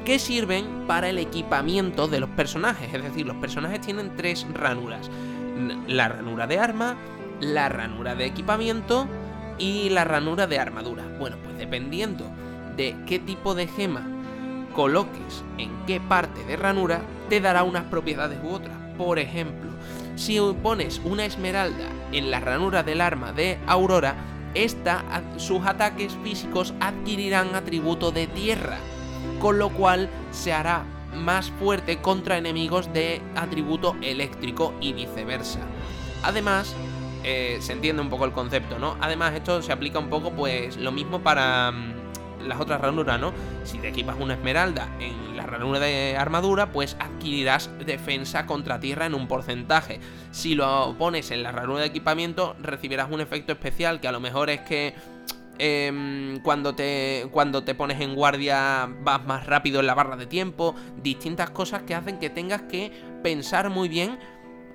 Que 0.05 0.17
sirven 0.17 0.87
para 0.87 1.09
el 1.09 1.19
equipamiento 1.19 2.07
de 2.07 2.19
los 2.19 2.31
personajes, 2.31 2.91
es 2.91 3.03
decir, 3.03 3.27
los 3.27 3.37
personajes 3.37 3.79
tienen 3.81 4.15
tres 4.15 4.43
ranuras 4.55 5.07
la 5.87 6.09
ranura 6.09 6.47
de 6.47 6.57
arma, 6.57 6.97
la 7.39 7.69
ranura 7.69 8.15
de 8.15 8.25
equipamiento 8.25 9.07
y 9.59 9.89
la 9.91 10.03
ranura 10.03 10.47
de 10.47 10.57
armadura. 10.57 11.03
Bueno, 11.19 11.37
pues 11.43 11.59
dependiendo 11.59 12.25
de 12.75 12.95
qué 13.05 13.19
tipo 13.19 13.55
de 13.55 13.67
gema 13.67 14.05
coloques 14.71 15.43
en 15.57 15.69
qué 15.85 15.99
parte 15.99 16.43
de 16.45 16.55
ranura, 16.55 17.01
te 17.29 17.41
dará 17.41 17.63
unas 17.63 17.83
propiedades 17.85 18.39
u 18.43 18.49
otras. 18.49 18.75
Por 18.97 19.19
ejemplo, 19.19 19.71
si 20.15 20.39
pones 20.61 21.01
una 21.03 21.25
esmeralda 21.25 21.87
en 22.11 22.31
la 22.31 22.39
ranura 22.39 22.83
del 22.83 23.01
arma 23.01 23.31
de 23.33 23.57
Aurora, 23.67 24.15
esta, 24.53 25.03
sus 25.37 25.65
ataques 25.65 26.17
físicos 26.23 26.73
adquirirán 26.79 27.55
atributo 27.55 28.11
de 28.11 28.27
tierra, 28.27 28.77
con 29.39 29.59
lo 29.59 29.69
cual 29.69 30.09
se 30.31 30.53
hará 30.53 30.83
más 31.15 31.51
fuerte 31.51 31.97
contra 31.97 32.37
enemigos 32.37 32.91
de 32.93 33.21
atributo 33.35 33.95
eléctrico 34.01 34.73
y 34.81 34.93
viceversa. 34.93 35.59
Además, 36.23 36.75
eh, 37.23 37.57
se 37.61 37.73
entiende 37.73 38.01
un 38.01 38.09
poco 38.09 38.25
el 38.25 38.31
concepto, 38.31 38.79
¿no? 38.79 38.97
Además, 38.99 39.33
esto 39.33 39.61
se 39.61 39.71
aplica 39.71 39.99
un 39.99 40.09
poco, 40.09 40.31
pues, 40.31 40.77
lo 40.77 40.91
mismo 40.91 41.21
para 41.21 41.71
mm, 41.71 42.00
las 42.47 42.59
otras 42.59 42.81
ranuras, 42.81 43.19
¿no? 43.19 43.33
Si 43.63 43.77
te 43.79 43.89
equipas 43.89 44.15
una 44.19 44.33
esmeralda 44.33 44.89
en 44.99 45.35
la 45.35 45.45
ranura 45.45 45.79
de 45.79 46.15
armadura, 46.17 46.71
pues 46.71 46.95
adquirirás 46.99 47.69
defensa 47.85 48.45
contra 48.45 48.79
tierra 48.79 49.05
en 49.05 49.13
un 49.13 49.27
porcentaje. 49.27 49.99
Si 50.31 50.55
lo 50.55 50.95
pones 50.97 51.31
en 51.31 51.43
la 51.43 51.51
ranura 51.51 51.81
de 51.81 51.87
equipamiento, 51.87 52.55
recibirás 52.61 53.09
un 53.11 53.21
efecto 53.21 53.51
especial 53.51 53.99
que 53.99 54.07
a 54.07 54.11
lo 54.11 54.19
mejor 54.19 54.49
es 54.49 54.61
que 54.61 54.95
Em, 55.63 56.39
cuando, 56.39 56.73
te, 56.73 57.27
cuando 57.31 57.63
te 57.63 57.75
pones 57.75 58.01
en 58.01 58.15
guardia 58.15 58.89
vas 59.03 59.23
más 59.27 59.45
rápido 59.45 59.79
en 59.79 59.85
la 59.85 59.93
barra 59.93 60.15
de 60.15 60.25
tiempo, 60.25 60.73
distintas 61.03 61.51
cosas 61.51 61.83
que 61.83 61.93
hacen 61.93 62.17
que 62.17 62.31
tengas 62.31 62.63
que 62.63 62.91
pensar 63.21 63.69
muy 63.69 63.87
bien, 63.87 64.17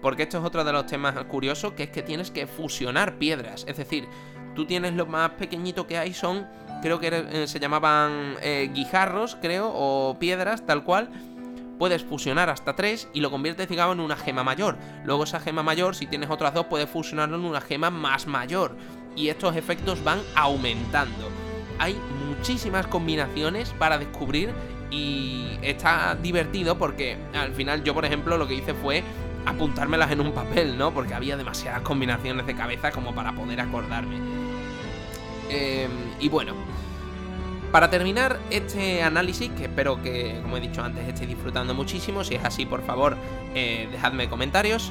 porque 0.01 0.23
esto 0.23 0.39
es 0.39 0.45
otro 0.45 0.63
de 0.63 0.71
los 0.71 0.87
temas 0.87 1.17
curiosos, 1.25 1.73
que 1.73 1.83
es 1.83 1.91
que 1.91 2.03
tienes 2.03 2.31
que 2.31 2.47
fusionar 2.47 3.19
piedras, 3.19 3.65
es 3.67 3.79
decir, 3.79 4.07
tú 4.55 4.65
tienes 4.65 4.95
lo 4.95 5.07
más 5.07 5.31
pequeñito 5.31 5.89
que 5.89 5.99
hay 5.99 6.15
son 6.15 6.47
creo 6.83 6.99
que 6.99 7.09
eh, 7.09 7.47
se 7.47 7.59
llamaban 7.61 8.37
eh, 8.43 8.71
guijarros, 8.73 9.37
creo, 9.41 9.71
o 9.75 10.19
piedras, 10.19 10.65
tal 10.67 10.85
cual. 10.85 11.09
Puedes 11.79 12.05
fusionar 12.05 12.49
hasta 12.49 12.75
tres 12.75 13.09
y 13.13 13.21
lo 13.21 13.31
conviertes, 13.31 13.69
digamos, 13.69 13.97
en 13.97 14.01
una 14.01 14.17
gema 14.17 14.43
mayor. 14.43 14.79
Luego 15.05 15.25
esa 15.25 15.41
gema 15.41 15.63
mayor, 15.63 15.95
si 15.95 16.07
tienes 16.07 16.31
otras 16.31 16.55
dos, 16.55 16.67
puedes 16.67 16.89
fusionarlo 16.89 17.37
en 17.37 17.45
una 17.45 17.61
gema 17.61 17.91
más 17.91 18.27
mayor. 18.27 18.77
Y 19.15 19.29
estos 19.29 19.57
efectos 19.57 20.03
van 20.03 20.21
aumentando. 20.35 21.29
Hay 21.79 21.99
muchísimas 22.29 22.87
combinaciones 22.87 23.71
para 23.79 23.99
descubrir 23.99 24.55
y 24.91 25.59
está 25.63 26.15
divertido 26.15 26.79
porque 26.79 27.19
al 27.35 27.53
final 27.53 27.83
yo, 27.83 27.93
por 27.93 28.05
ejemplo, 28.05 28.39
lo 28.39 28.49
que 28.49 28.55
hice 28.55 28.73
fue 28.73 29.03
apuntármelas 29.45 30.11
en 30.11 30.21
un 30.21 30.33
papel, 30.33 30.77
¿no? 30.77 30.93
Porque 30.93 31.15
había 31.15 31.37
demasiadas 31.37 31.83
combinaciones 31.83 32.47
de 32.47 32.55
cabeza 32.55 32.91
como 32.91 33.15
para 33.15 33.33
poder 33.33 33.61
acordarme. 33.61 34.46
Em, 35.49 35.91
y 36.19 36.29
bueno, 36.29 36.55
para 37.73 37.91
terminar 37.91 38.39
este 38.51 39.03
análisis, 39.03 39.51
que 39.51 39.65
espero 39.65 40.03
que, 40.03 40.39
como 40.43 40.57
he 40.57 40.61
dicho 40.61 40.83
antes, 40.83 41.07
estéis 41.07 41.29
disfrutando 41.29 41.75
muchísimo, 41.75 42.25
si 42.25 42.35
es 42.35 42.45
así, 42.45 42.65
por 42.67 42.83
favor, 42.85 43.17
eh, 43.55 43.89
dejadme 43.91 44.29
comentarios. 44.29 44.91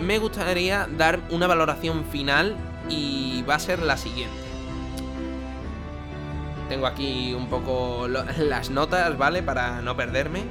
Me 0.00 0.18
gustaría 0.18 0.88
dar 0.96 1.20
una 1.30 1.46
valoración 1.46 2.04
final 2.06 2.56
y 2.88 3.42
va 3.48 3.56
a 3.56 3.58
ser 3.58 3.80
la 3.80 3.96
siguiente. 3.96 4.36
Tengo 6.68 6.86
aquí 6.86 7.34
un 7.34 7.48
poco 7.48 8.08
las 8.38 8.70
notas, 8.70 9.18
¿vale? 9.18 9.42
Para 9.42 9.82
no 9.82 9.96
perderme. 9.96 10.44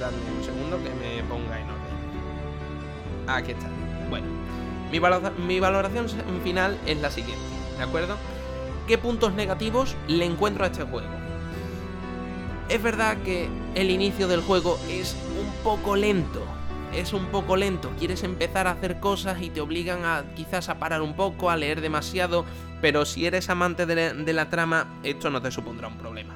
Dadme 0.00 0.18
un 0.38 0.44
segundo 0.44 0.78
que 0.78 0.90
me 0.90 1.22
ponga 1.24 1.58
en 1.58 1.66
orden. 1.66 3.28
Aquí 3.28 3.50
está. 3.50 3.68
Bueno, 4.08 4.37
mi, 4.90 5.60
valoración 5.60 6.06
final 6.42 6.78
es 6.86 6.98
la 6.98 7.10
siguiente, 7.10 7.44
¿de 7.76 7.84
acuerdo? 7.84 8.16
¿Qué 8.86 8.96
puntos 8.96 9.34
negativos 9.34 9.96
le 10.06 10.24
encuentro 10.24 10.64
a 10.64 10.68
este 10.68 10.82
juego? 10.84 11.08
Es 12.68 12.82
verdad 12.82 13.16
que 13.24 13.48
el 13.74 13.90
inicio 13.90 14.28
del 14.28 14.42
juego 14.42 14.78
es 14.88 15.16
un 15.38 15.50
poco 15.62 15.96
lento. 15.96 16.42
Es 16.94 17.12
un 17.12 17.26
poco 17.26 17.56
lento. 17.56 17.90
Quieres 17.98 18.22
empezar 18.22 18.66
a 18.66 18.72
hacer 18.72 18.98
cosas 18.98 19.42
y 19.42 19.50
te 19.50 19.60
obligan 19.60 20.04
a 20.04 20.24
quizás 20.34 20.68
a 20.68 20.78
parar 20.78 21.02
un 21.02 21.14
poco, 21.14 21.50
a 21.50 21.56
leer 21.56 21.80
demasiado. 21.80 22.44
Pero 22.80 23.04
si 23.04 23.26
eres 23.26 23.50
amante 23.50 23.86
de 23.86 24.32
la, 24.32 24.48
trama, 24.48 24.86
esto 25.02 25.30
no 25.30 25.42
te 25.42 25.50
supondrá 25.50 25.88
un 25.88 25.98
problema. 25.98 26.34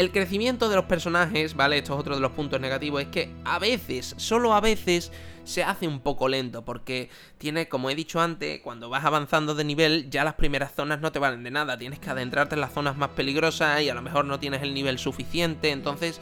El 0.00 0.12
crecimiento 0.12 0.70
de 0.70 0.76
los 0.76 0.86
personajes, 0.86 1.54
¿vale? 1.54 1.76
Esto 1.76 1.92
es 1.92 2.00
otro 2.00 2.14
de 2.14 2.22
los 2.22 2.32
puntos 2.32 2.58
negativos, 2.58 3.02
es 3.02 3.08
que 3.08 3.34
a 3.44 3.58
veces, 3.58 4.14
solo 4.16 4.54
a 4.54 4.60
veces, 4.62 5.12
se 5.44 5.62
hace 5.62 5.86
un 5.86 6.00
poco 6.00 6.26
lento, 6.26 6.64
porque 6.64 7.10
tiene, 7.36 7.68
como 7.68 7.90
he 7.90 7.94
dicho 7.94 8.18
antes, 8.18 8.62
cuando 8.62 8.88
vas 8.88 9.04
avanzando 9.04 9.54
de 9.54 9.62
nivel, 9.62 10.08
ya 10.08 10.24
las 10.24 10.36
primeras 10.36 10.72
zonas 10.74 11.02
no 11.02 11.12
te 11.12 11.18
valen 11.18 11.42
de 11.42 11.50
nada, 11.50 11.76
tienes 11.76 11.98
que 11.98 12.08
adentrarte 12.08 12.54
en 12.54 12.62
las 12.62 12.72
zonas 12.72 12.96
más 12.96 13.10
peligrosas 13.10 13.82
y 13.82 13.90
a 13.90 13.94
lo 13.94 14.00
mejor 14.00 14.24
no 14.24 14.40
tienes 14.40 14.62
el 14.62 14.72
nivel 14.72 14.98
suficiente, 14.98 15.70
entonces 15.70 16.18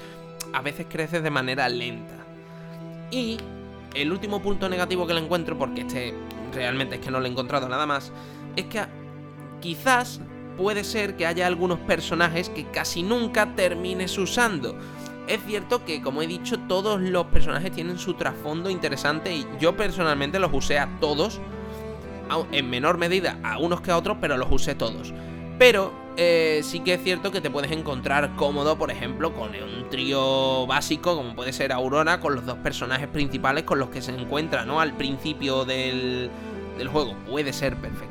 a 0.53 0.61
veces 0.61 0.87
creces 0.91 1.23
de 1.23 1.31
manera 1.31 1.69
lenta. 1.69 2.17
Y 3.13 3.39
el 3.95 4.11
último 4.11 4.43
punto 4.43 4.69
negativo 4.69 5.07
que 5.07 5.15
le 5.15 5.21
encuentro, 5.21 5.57
porque 5.57 5.83
este 5.83 6.15
realmente 6.53 6.97
es 6.97 7.01
que 7.01 7.13
no 7.13 7.21
lo 7.21 7.27
he 7.27 7.31
encontrado 7.31 7.69
nada 7.69 7.87
más, 7.87 8.11
es 8.57 8.65
que 8.65 8.85
quizás 9.61 10.21
puede 10.59 10.85
ser 10.85 11.17
que 11.17 11.25
haya 11.25 11.47
algunos 11.47 11.79
personajes 11.79 12.51
que 12.51 12.67
casi 12.67 13.03
nunca 13.03 13.55
termines 13.55 14.19
usando. 14.19 14.77
Es 15.29 15.41
cierto 15.47 15.85
que, 15.85 16.03
como 16.03 16.21
he 16.21 16.27
dicho, 16.27 16.59
todos 16.69 17.01
los 17.01 17.27
personajes 17.27 17.71
tienen 17.71 17.99
su 17.99 18.15
trasfondo 18.15 18.69
interesante 18.69 19.35
y 19.35 19.47
yo 19.61 19.77
personalmente 19.77 20.39
los 20.39 20.51
usé 20.53 20.79
a 20.79 20.89
todos, 21.01 21.41
en 22.53 22.69
menor 22.69 22.99
medida 22.99 23.39
a 23.43 23.59
unos 23.59 23.81
que 23.81 23.91
a 23.91 23.97
otros, 23.97 24.19
pero 24.21 24.37
los 24.37 24.49
usé 24.51 24.75
todos. 24.75 25.15
Pero 25.59 25.93
eh, 26.17 26.63
sí 26.65 26.81
que 26.81 26.95
es 26.95 27.03
cierto 27.05 27.31
que 27.31 27.41
te 27.41 27.51
puedes 27.51 27.71
encontrar 27.71 28.35
cómodo, 28.35 28.77
por 28.77 28.91
ejemplo, 28.91 29.35
con 29.35 29.51
un 29.51 29.89
trío 29.89 30.67
básico, 30.67 31.15
como 31.15 31.37
puede 31.37 31.53
ser 31.53 31.73
Aurora, 31.73 32.21
con 32.21 32.35
los 32.35 32.45
dos 32.45 32.59
personajes 32.59 33.07
principales 33.07 33.65
con 33.65 33.79
los 33.79 33.91
que 33.91 34.03
se 34.03 34.13
encuentra, 34.13 34.65
¿no? 34.65 34.81
Al 34.81 34.97
principio 34.97 35.65
del, 35.65 36.31
juego. 36.91 37.15
Puede 37.29 37.53
ser 37.53 37.77
perfectamente. 37.77 38.08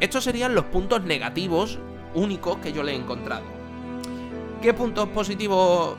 Estos 0.00 0.24
serían 0.24 0.54
los 0.54 0.64
puntos 0.64 1.02
negativos 1.02 1.78
únicos 2.14 2.56
que 2.58 2.72
yo 2.72 2.82
le 2.82 2.92
he 2.92 2.96
encontrado. 2.96 3.44
¿Qué 4.62 4.72
puntos 4.72 5.08
positivos 5.10 5.96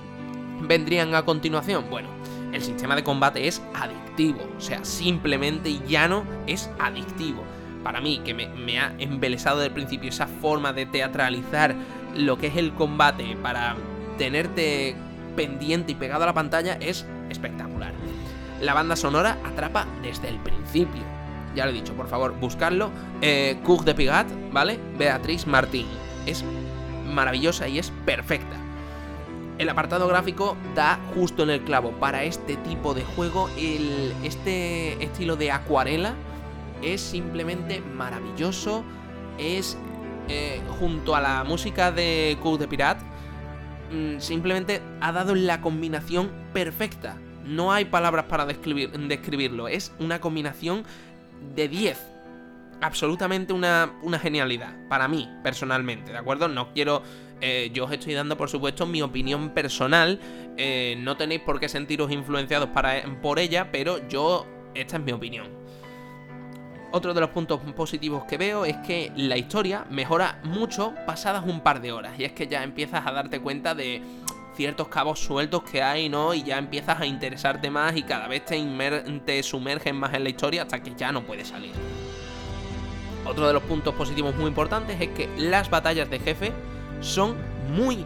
vendrían 0.61 1.13
a 1.13 1.23
continuación? 1.23 1.85
Bueno, 1.89 2.09
el 2.51 2.63
sistema 2.63 2.95
de 2.95 3.03
combate 3.03 3.47
es 3.47 3.61
adictivo, 3.75 4.39
o 4.57 4.61
sea, 4.61 4.83
simplemente 4.83 5.69
y 5.69 5.81
llano 5.87 6.23
es 6.47 6.69
adictivo. 6.79 7.43
Para 7.83 8.01
mí, 8.01 8.21
que 8.25 8.33
me, 8.33 8.79
ha 8.79 8.93
embelesado 8.97 9.57
desde 9.57 9.67
el 9.67 9.73
principio 9.73 10.09
esa 10.09 10.27
forma 10.27 10.73
de 10.73 10.85
teatralizar 10.87 11.75
lo 12.15 12.37
que 12.37 12.47
es 12.47 12.57
el 12.57 12.73
combate 12.73 13.37
para 13.41 13.75
tenerte 14.17 14.95
pendiente 15.35 15.91
y 15.91 15.95
pegado 15.95 16.23
a 16.23 16.27
la 16.27 16.33
pantalla 16.33 16.73
es 16.79 17.05
espectacular. 17.29 17.93
La 18.61 18.73
banda 18.73 18.95
sonora 18.95 19.37
atrapa 19.43 19.87
desde 20.03 20.29
el 20.29 20.37
principio 20.37 21.01
ya 21.55 21.65
lo 21.65 21.71
he 21.71 21.73
dicho, 21.73 21.93
por 21.93 22.07
favor, 22.07 22.33
buscarlo. 22.39 22.91
Eh, 23.21 23.59
Cook 23.63 23.83
de 23.83 23.95
Pigat, 23.95 24.27
¿vale? 24.51 24.79
Beatriz 24.97 25.47
Martín. 25.47 25.87
Es 26.25 26.43
maravillosa 27.11 27.67
y 27.67 27.79
es 27.79 27.91
perfecta. 28.05 28.57
El 29.57 29.69
apartado 29.69 30.07
gráfico 30.07 30.57
da 30.75 30.99
justo 31.15 31.43
en 31.43 31.51
el 31.51 31.61
clavo. 31.61 31.91
Para 31.91 32.23
este 32.23 32.55
tipo 32.57 32.93
de 32.93 33.03
juego, 33.03 33.49
el, 33.57 34.13
este 34.23 35.03
estilo 35.03 35.35
de 35.35 35.51
acuarela 35.51 36.15
es 36.81 37.01
simplemente 37.01 37.81
maravilloso. 37.81 38.83
Es 39.37 39.77
eh, 40.27 40.61
junto 40.79 41.15
a 41.15 41.21
la 41.21 41.43
música 41.43 41.91
de 41.91 42.37
Cook 42.41 42.59
de 42.59 42.67
Pirat, 42.67 42.99
mm, 43.91 44.19
simplemente 44.19 44.81
ha 45.01 45.11
dado 45.11 45.35
la 45.35 45.61
combinación 45.61 46.31
perfecta. 46.53 47.17
No 47.45 47.73
hay 47.73 47.85
palabras 47.85 48.25
para 48.25 48.45
describir, 48.45 48.91
describirlo. 48.91 49.67
Es 49.67 49.91
una 49.99 50.21
combinación 50.21 50.85
de 51.55 51.67
10. 51.67 52.07
Absolutamente 52.81 53.53
una, 53.53 53.91
genialidad, 54.19 54.73
para 54.89 55.07
mí, 55.07 55.29
personalmente, 55.43 56.11
¿de 56.11 56.17
acuerdo? 56.17 56.47
No 56.47 56.73
quiero... 56.73 57.03
Eh, 57.43 57.71
yo 57.73 57.85
os 57.85 57.91
estoy 57.91 58.13
dando, 58.13 58.37
por 58.37 58.49
supuesto, 58.49 58.85
mi 58.85 59.01
opinión 59.01 59.49
personal. 59.49 60.19
Eh, 60.57 60.95
no 60.99 61.17
tenéis 61.17 61.41
por 61.41 61.59
qué 61.59 61.69
sentiros 61.69 62.11
influenciados 62.11 62.69
para, 62.69 63.03
por 63.21 63.39
ella, 63.39 63.71
pero 63.71 64.07
yo... 64.07 64.45
Esta 64.73 64.97
es 64.97 65.03
mi 65.03 65.11
opinión. 65.11 65.47
Otro 66.93 67.13
de 67.13 67.21
los 67.21 67.29
puntos 67.29 67.61
positivos 67.75 68.25
que 68.25 68.37
veo 68.37 68.65
es 68.65 68.75
que 68.77 69.11
la 69.15 69.37
historia 69.37 69.85
mejora 69.89 70.39
mucho 70.43 70.93
pasadas 71.05 71.45
un 71.45 71.61
par 71.61 71.81
de 71.81 71.91
horas. 71.93 72.19
Y 72.19 72.25
es 72.25 72.33
que 72.33 72.47
ya 72.47 72.63
empiezas 72.63 73.05
a 73.05 73.11
darte 73.11 73.39
cuenta 73.39 73.73
de 73.73 74.01
ciertos 74.55 74.87
cabos 74.87 75.19
sueltos 75.19 75.63
que 75.63 75.81
hay, 75.81 76.09
¿no? 76.09 76.33
Y 76.33 76.43
ya 76.43 76.57
empiezas 76.57 76.99
a 76.99 77.05
interesarte 77.05 77.69
más 77.69 77.95
y 77.95 78.03
cada 78.03 78.27
vez 78.27 78.45
te, 78.45 78.61
te 79.25 79.43
sumerges 79.43 79.93
más 79.93 80.13
en 80.13 80.23
la 80.23 80.29
historia 80.29 80.63
hasta 80.63 80.81
que 80.81 80.93
ya 80.95 81.11
no 81.11 81.23
puedes 81.23 81.49
salir. 81.49 81.71
Otro 83.25 83.47
de 83.47 83.53
los 83.53 83.63
puntos 83.63 83.93
positivos 83.95 84.35
muy 84.35 84.47
importantes 84.47 84.99
es 84.99 85.09
que 85.09 85.29
las 85.37 85.69
batallas 85.69 86.09
de 86.09 86.19
jefe 86.19 86.51
son 87.01 87.35
muy, 87.69 88.05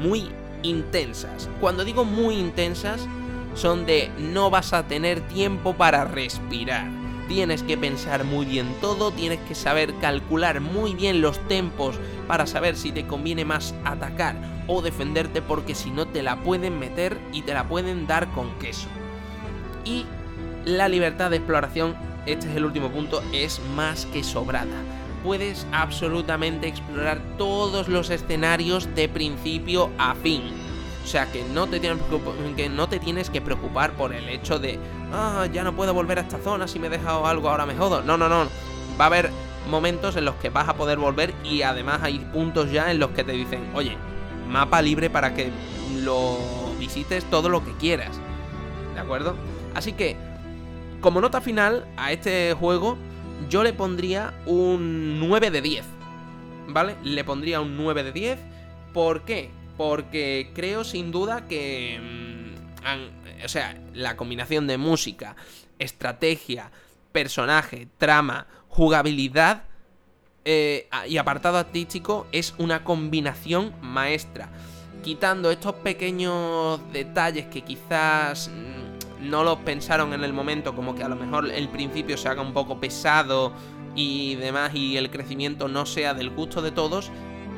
muy 0.00 0.28
intensas. 0.62 1.48
Cuando 1.60 1.84
digo 1.84 2.04
muy 2.04 2.36
intensas, 2.36 3.06
son 3.54 3.86
de 3.86 4.10
no 4.18 4.50
vas 4.50 4.72
a 4.72 4.86
tener 4.86 5.20
tiempo 5.28 5.74
para 5.74 6.04
respirar. 6.04 7.05
Tienes 7.28 7.62
que 7.64 7.76
pensar 7.76 8.24
muy 8.24 8.46
bien 8.46 8.68
todo, 8.80 9.10
tienes 9.10 9.40
que 9.40 9.54
saber 9.54 9.94
calcular 10.00 10.60
muy 10.60 10.94
bien 10.94 11.20
los 11.20 11.38
tempos 11.48 11.98
para 12.28 12.46
saber 12.46 12.76
si 12.76 12.92
te 12.92 13.06
conviene 13.06 13.44
más 13.44 13.74
atacar 13.84 14.36
o 14.68 14.80
defenderte 14.80 15.42
porque 15.42 15.74
si 15.74 15.90
no 15.90 16.06
te 16.06 16.22
la 16.22 16.36
pueden 16.36 16.78
meter 16.78 17.18
y 17.32 17.42
te 17.42 17.54
la 17.54 17.68
pueden 17.68 18.06
dar 18.06 18.30
con 18.32 18.50
queso. 18.58 18.88
Y 19.84 20.04
la 20.64 20.88
libertad 20.88 21.30
de 21.30 21.36
exploración, 21.36 21.96
este 22.26 22.48
es 22.48 22.56
el 22.56 22.64
último 22.64 22.90
punto, 22.90 23.22
es 23.32 23.60
más 23.74 24.06
que 24.06 24.22
sobrada. 24.22 24.82
Puedes 25.24 25.66
absolutamente 25.72 26.68
explorar 26.68 27.20
todos 27.36 27.88
los 27.88 28.10
escenarios 28.10 28.94
de 28.94 29.08
principio 29.08 29.90
a 29.98 30.14
fin. 30.14 30.65
O 31.06 31.08
sea 31.08 31.30
que 31.30 31.44
no 31.44 31.68
te 31.68 31.78
tienes 32.98 33.30
que, 33.30 33.40
preocupar 33.40 33.92
por 33.92 34.12
el 34.12 34.28
hecho 34.28 34.58
de, 34.58 34.76
ah, 35.12 35.46
ya 35.52 35.62
no 35.62 35.76
puedo 35.76 35.94
volver 35.94 36.18
a 36.18 36.22
esta 36.22 36.38
zona, 36.38 36.66
si 36.66 36.80
me 36.80 36.88
he 36.88 36.90
dejado 36.90 37.28
algo 37.28 37.48
ahora 37.48 37.64
me 37.64 37.76
jodo. 37.76 38.02
No, 38.02 38.16
no, 38.18 38.28
no. 38.28 38.48
Va 39.00 39.04
a 39.04 39.06
haber 39.06 39.30
momentos 39.70 40.16
en 40.16 40.24
los 40.24 40.34
que 40.34 40.50
vas 40.50 40.68
a 40.68 40.74
poder 40.74 40.98
volver 40.98 41.32
y 41.44 41.62
además 41.62 42.00
hay 42.02 42.18
puntos 42.18 42.72
ya 42.72 42.90
en 42.90 42.98
los 42.98 43.10
que 43.10 43.22
te 43.22 43.30
dicen, 43.30 43.70
oye, 43.72 43.96
mapa 44.48 44.82
libre 44.82 45.08
para 45.08 45.32
que 45.32 45.52
lo 46.02 46.38
visites 46.76 47.24
todo 47.26 47.48
lo 47.48 47.64
que 47.64 47.70
quieras. 47.74 48.20
¿De 48.94 48.98
acuerdo? 48.98 49.36
Así 49.76 49.92
que, 49.92 50.16
como 51.00 51.20
nota 51.20 51.40
final 51.40 51.86
a 51.96 52.10
este 52.10 52.52
juego, 52.54 52.98
yo 53.48 53.62
le 53.62 53.72
pondría 53.72 54.34
un 54.44 55.20
9 55.20 55.52
de 55.52 55.62
10. 55.62 55.84
¿Vale? 56.66 56.96
Le 57.04 57.22
pondría 57.22 57.60
un 57.60 57.76
9 57.76 58.02
de 58.02 58.10
10. 58.10 58.38
¿Por 58.92 59.22
qué? 59.22 59.52
Porque 59.76 60.50
creo 60.54 60.84
sin 60.84 61.10
duda 61.12 61.46
que... 61.46 62.00
Mm, 62.00 63.44
o 63.44 63.48
sea, 63.48 63.78
la 63.94 64.16
combinación 64.16 64.66
de 64.66 64.78
música, 64.78 65.36
estrategia, 65.78 66.70
personaje, 67.12 67.88
trama, 67.98 68.46
jugabilidad 68.68 69.64
eh, 70.44 70.88
y 71.08 71.16
apartado 71.16 71.58
artístico 71.58 72.26
es 72.32 72.54
una 72.58 72.84
combinación 72.84 73.74
maestra. 73.80 74.48
Quitando 75.02 75.50
estos 75.50 75.74
pequeños 75.76 76.80
detalles 76.92 77.46
que 77.46 77.62
quizás 77.62 78.48
mm, 78.48 79.28
no 79.28 79.44
los 79.44 79.58
pensaron 79.58 80.12
en 80.12 80.24
el 80.24 80.32
momento, 80.32 80.74
como 80.74 80.94
que 80.94 81.02
a 81.02 81.08
lo 81.08 81.16
mejor 81.16 81.50
el 81.50 81.68
principio 81.68 82.16
se 82.16 82.28
haga 82.28 82.42
un 82.42 82.52
poco 82.52 82.78
pesado 82.78 83.52
y 83.94 84.34
demás 84.36 84.74
y 84.74 84.96
el 84.96 85.10
crecimiento 85.10 85.68
no 85.68 85.86
sea 85.86 86.14
del 86.14 86.30
gusto 86.30 86.62
de 86.62 86.70
todos, 86.70 87.10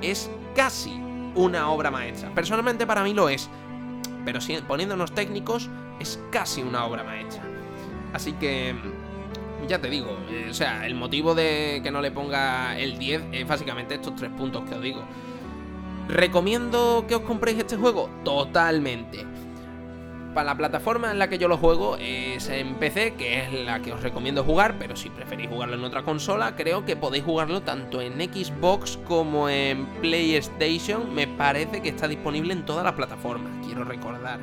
es 0.02 0.30
casi 0.54 1.07
una 1.34 1.70
obra 1.70 1.90
maestra. 1.90 2.34
Personalmente 2.34 2.86
para 2.86 3.02
mí 3.04 3.14
lo 3.14 3.28
es, 3.28 3.48
pero 4.24 4.40
si, 4.40 4.56
poniéndonos 4.58 5.12
técnicos 5.12 5.70
es 6.00 6.20
casi 6.30 6.62
una 6.62 6.84
obra 6.84 7.04
maestra. 7.04 7.42
Así 8.12 8.32
que 8.32 8.74
ya 9.66 9.80
te 9.80 9.90
digo, 9.90 10.16
eh, 10.30 10.48
o 10.50 10.54
sea, 10.54 10.86
el 10.86 10.94
motivo 10.94 11.34
de 11.34 11.80
que 11.82 11.90
no 11.90 12.00
le 12.00 12.10
ponga 12.10 12.78
el 12.78 12.98
10 12.98 13.24
es 13.32 13.48
básicamente 13.48 13.94
estos 13.94 14.16
tres 14.16 14.30
puntos 14.30 14.68
que 14.68 14.74
os 14.74 14.82
digo. 14.82 15.02
¿Recomiendo 16.08 17.04
que 17.06 17.16
os 17.16 17.22
compréis 17.22 17.58
este 17.58 17.76
juego? 17.76 18.08
Totalmente. 18.24 19.26
Para 20.34 20.44
la 20.44 20.56
plataforma 20.56 21.10
en 21.10 21.18
la 21.18 21.28
que 21.28 21.38
yo 21.38 21.48
lo 21.48 21.56
juego 21.56 21.96
es 21.96 22.48
en 22.48 22.74
PC, 22.74 23.14
que 23.14 23.42
es 23.42 23.52
la 23.64 23.80
que 23.80 23.92
os 23.92 24.02
recomiendo 24.02 24.44
jugar, 24.44 24.76
pero 24.78 24.94
si 24.94 25.10
preferís 25.10 25.48
jugarlo 25.48 25.74
en 25.74 25.84
otra 25.84 26.02
consola, 26.02 26.54
creo 26.54 26.84
que 26.84 26.96
podéis 26.96 27.24
jugarlo 27.24 27.62
tanto 27.62 28.00
en 28.00 28.12
Xbox 28.20 28.98
como 29.08 29.48
en 29.48 29.86
PlayStation. 30.00 31.12
Me 31.14 31.26
parece 31.26 31.82
que 31.82 31.88
está 31.88 32.06
disponible 32.06 32.52
en 32.52 32.64
todas 32.64 32.84
las 32.84 32.92
plataformas, 32.92 33.50
quiero 33.66 33.84
recordar. 33.84 34.38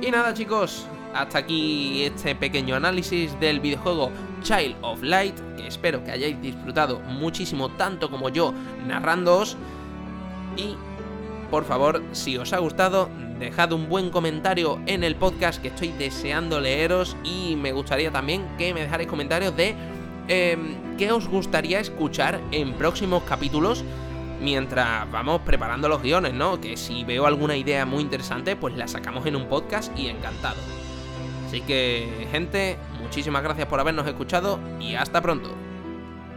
Y 0.00 0.10
nada 0.10 0.34
chicos, 0.34 0.86
hasta 1.14 1.38
aquí 1.38 2.04
este 2.04 2.34
pequeño 2.34 2.76
análisis 2.76 3.38
del 3.40 3.60
videojuego 3.60 4.10
Child 4.42 4.76
of 4.82 5.02
Light, 5.02 5.34
que 5.56 5.66
espero 5.66 6.04
que 6.04 6.10
hayáis 6.10 6.40
disfrutado 6.42 7.00
muchísimo 7.00 7.70
tanto 7.70 8.10
como 8.10 8.28
yo 8.28 8.52
narrándoos. 8.86 9.56
Y 10.56 10.76
por 11.50 11.64
favor, 11.64 12.02
si 12.12 12.36
os 12.36 12.52
ha 12.52 12.58
gustado, 12.58 13.08
dejad 13.38 13.72
un 13.72 13.88
buen 13.88 14.10
comentario 14.10 14.80
en 14.86 15.04
el 15.04 15.16
podcast 15.16 15.60
que 15.60 15.68
estoy 15.68 15.88
deseando 15.98 16.60
leeros 16.60 17.16
y 17.24 17.56
me 17.56 17.72
gustaría 17.72 18.10
también 18.10 18.46
que 18.58 18.74
me 18.74 18.80
dejarais 18.80 19.08
comentarios 19.08 19.56
de 19.56 19.74
em, 20.28 20.96
qué 20.96 21.12
os 21.12 21.28
gustaría 21.28 21.80
escuchar 21.80 22.40
en 22.52 22.74
próximos 22.74 23.22
capítulos 23.24 23.84
mientras 24.40 25.10
vamos 25.10 25.40
preparando 25.42 25.88
los 25.88 26.02
guiones, 26.02 26.34
¿no? 26.34 26.60
Que 26.60 26.76
si 26.76 27.04
veo 27.04 27.26
alguna 27.26 27.56
idea 27.56 27.86
muy 27.86 28.02
interesante, 28.02 28.56
pues 28.56 28.76
la 28.76 28.86
sacamos 28.88 29.26
en 29.26 29.36
un 29.36 29.48
podcast 29.48 29.96
y 29.98 30.08
encantado. 30.08 30.60
Así 31.46 31.60
que, 31.62 32.26
gente, 32.30 32.76
muchísimas 33.00 33.42
gracias 33.42 33.66
por 33.68 33.80
habernos 33.80 34.06
escuchado 34.06 34.58
y 34.80 34.94
hasta 34.94 35.20
pronto. 35.20 35.63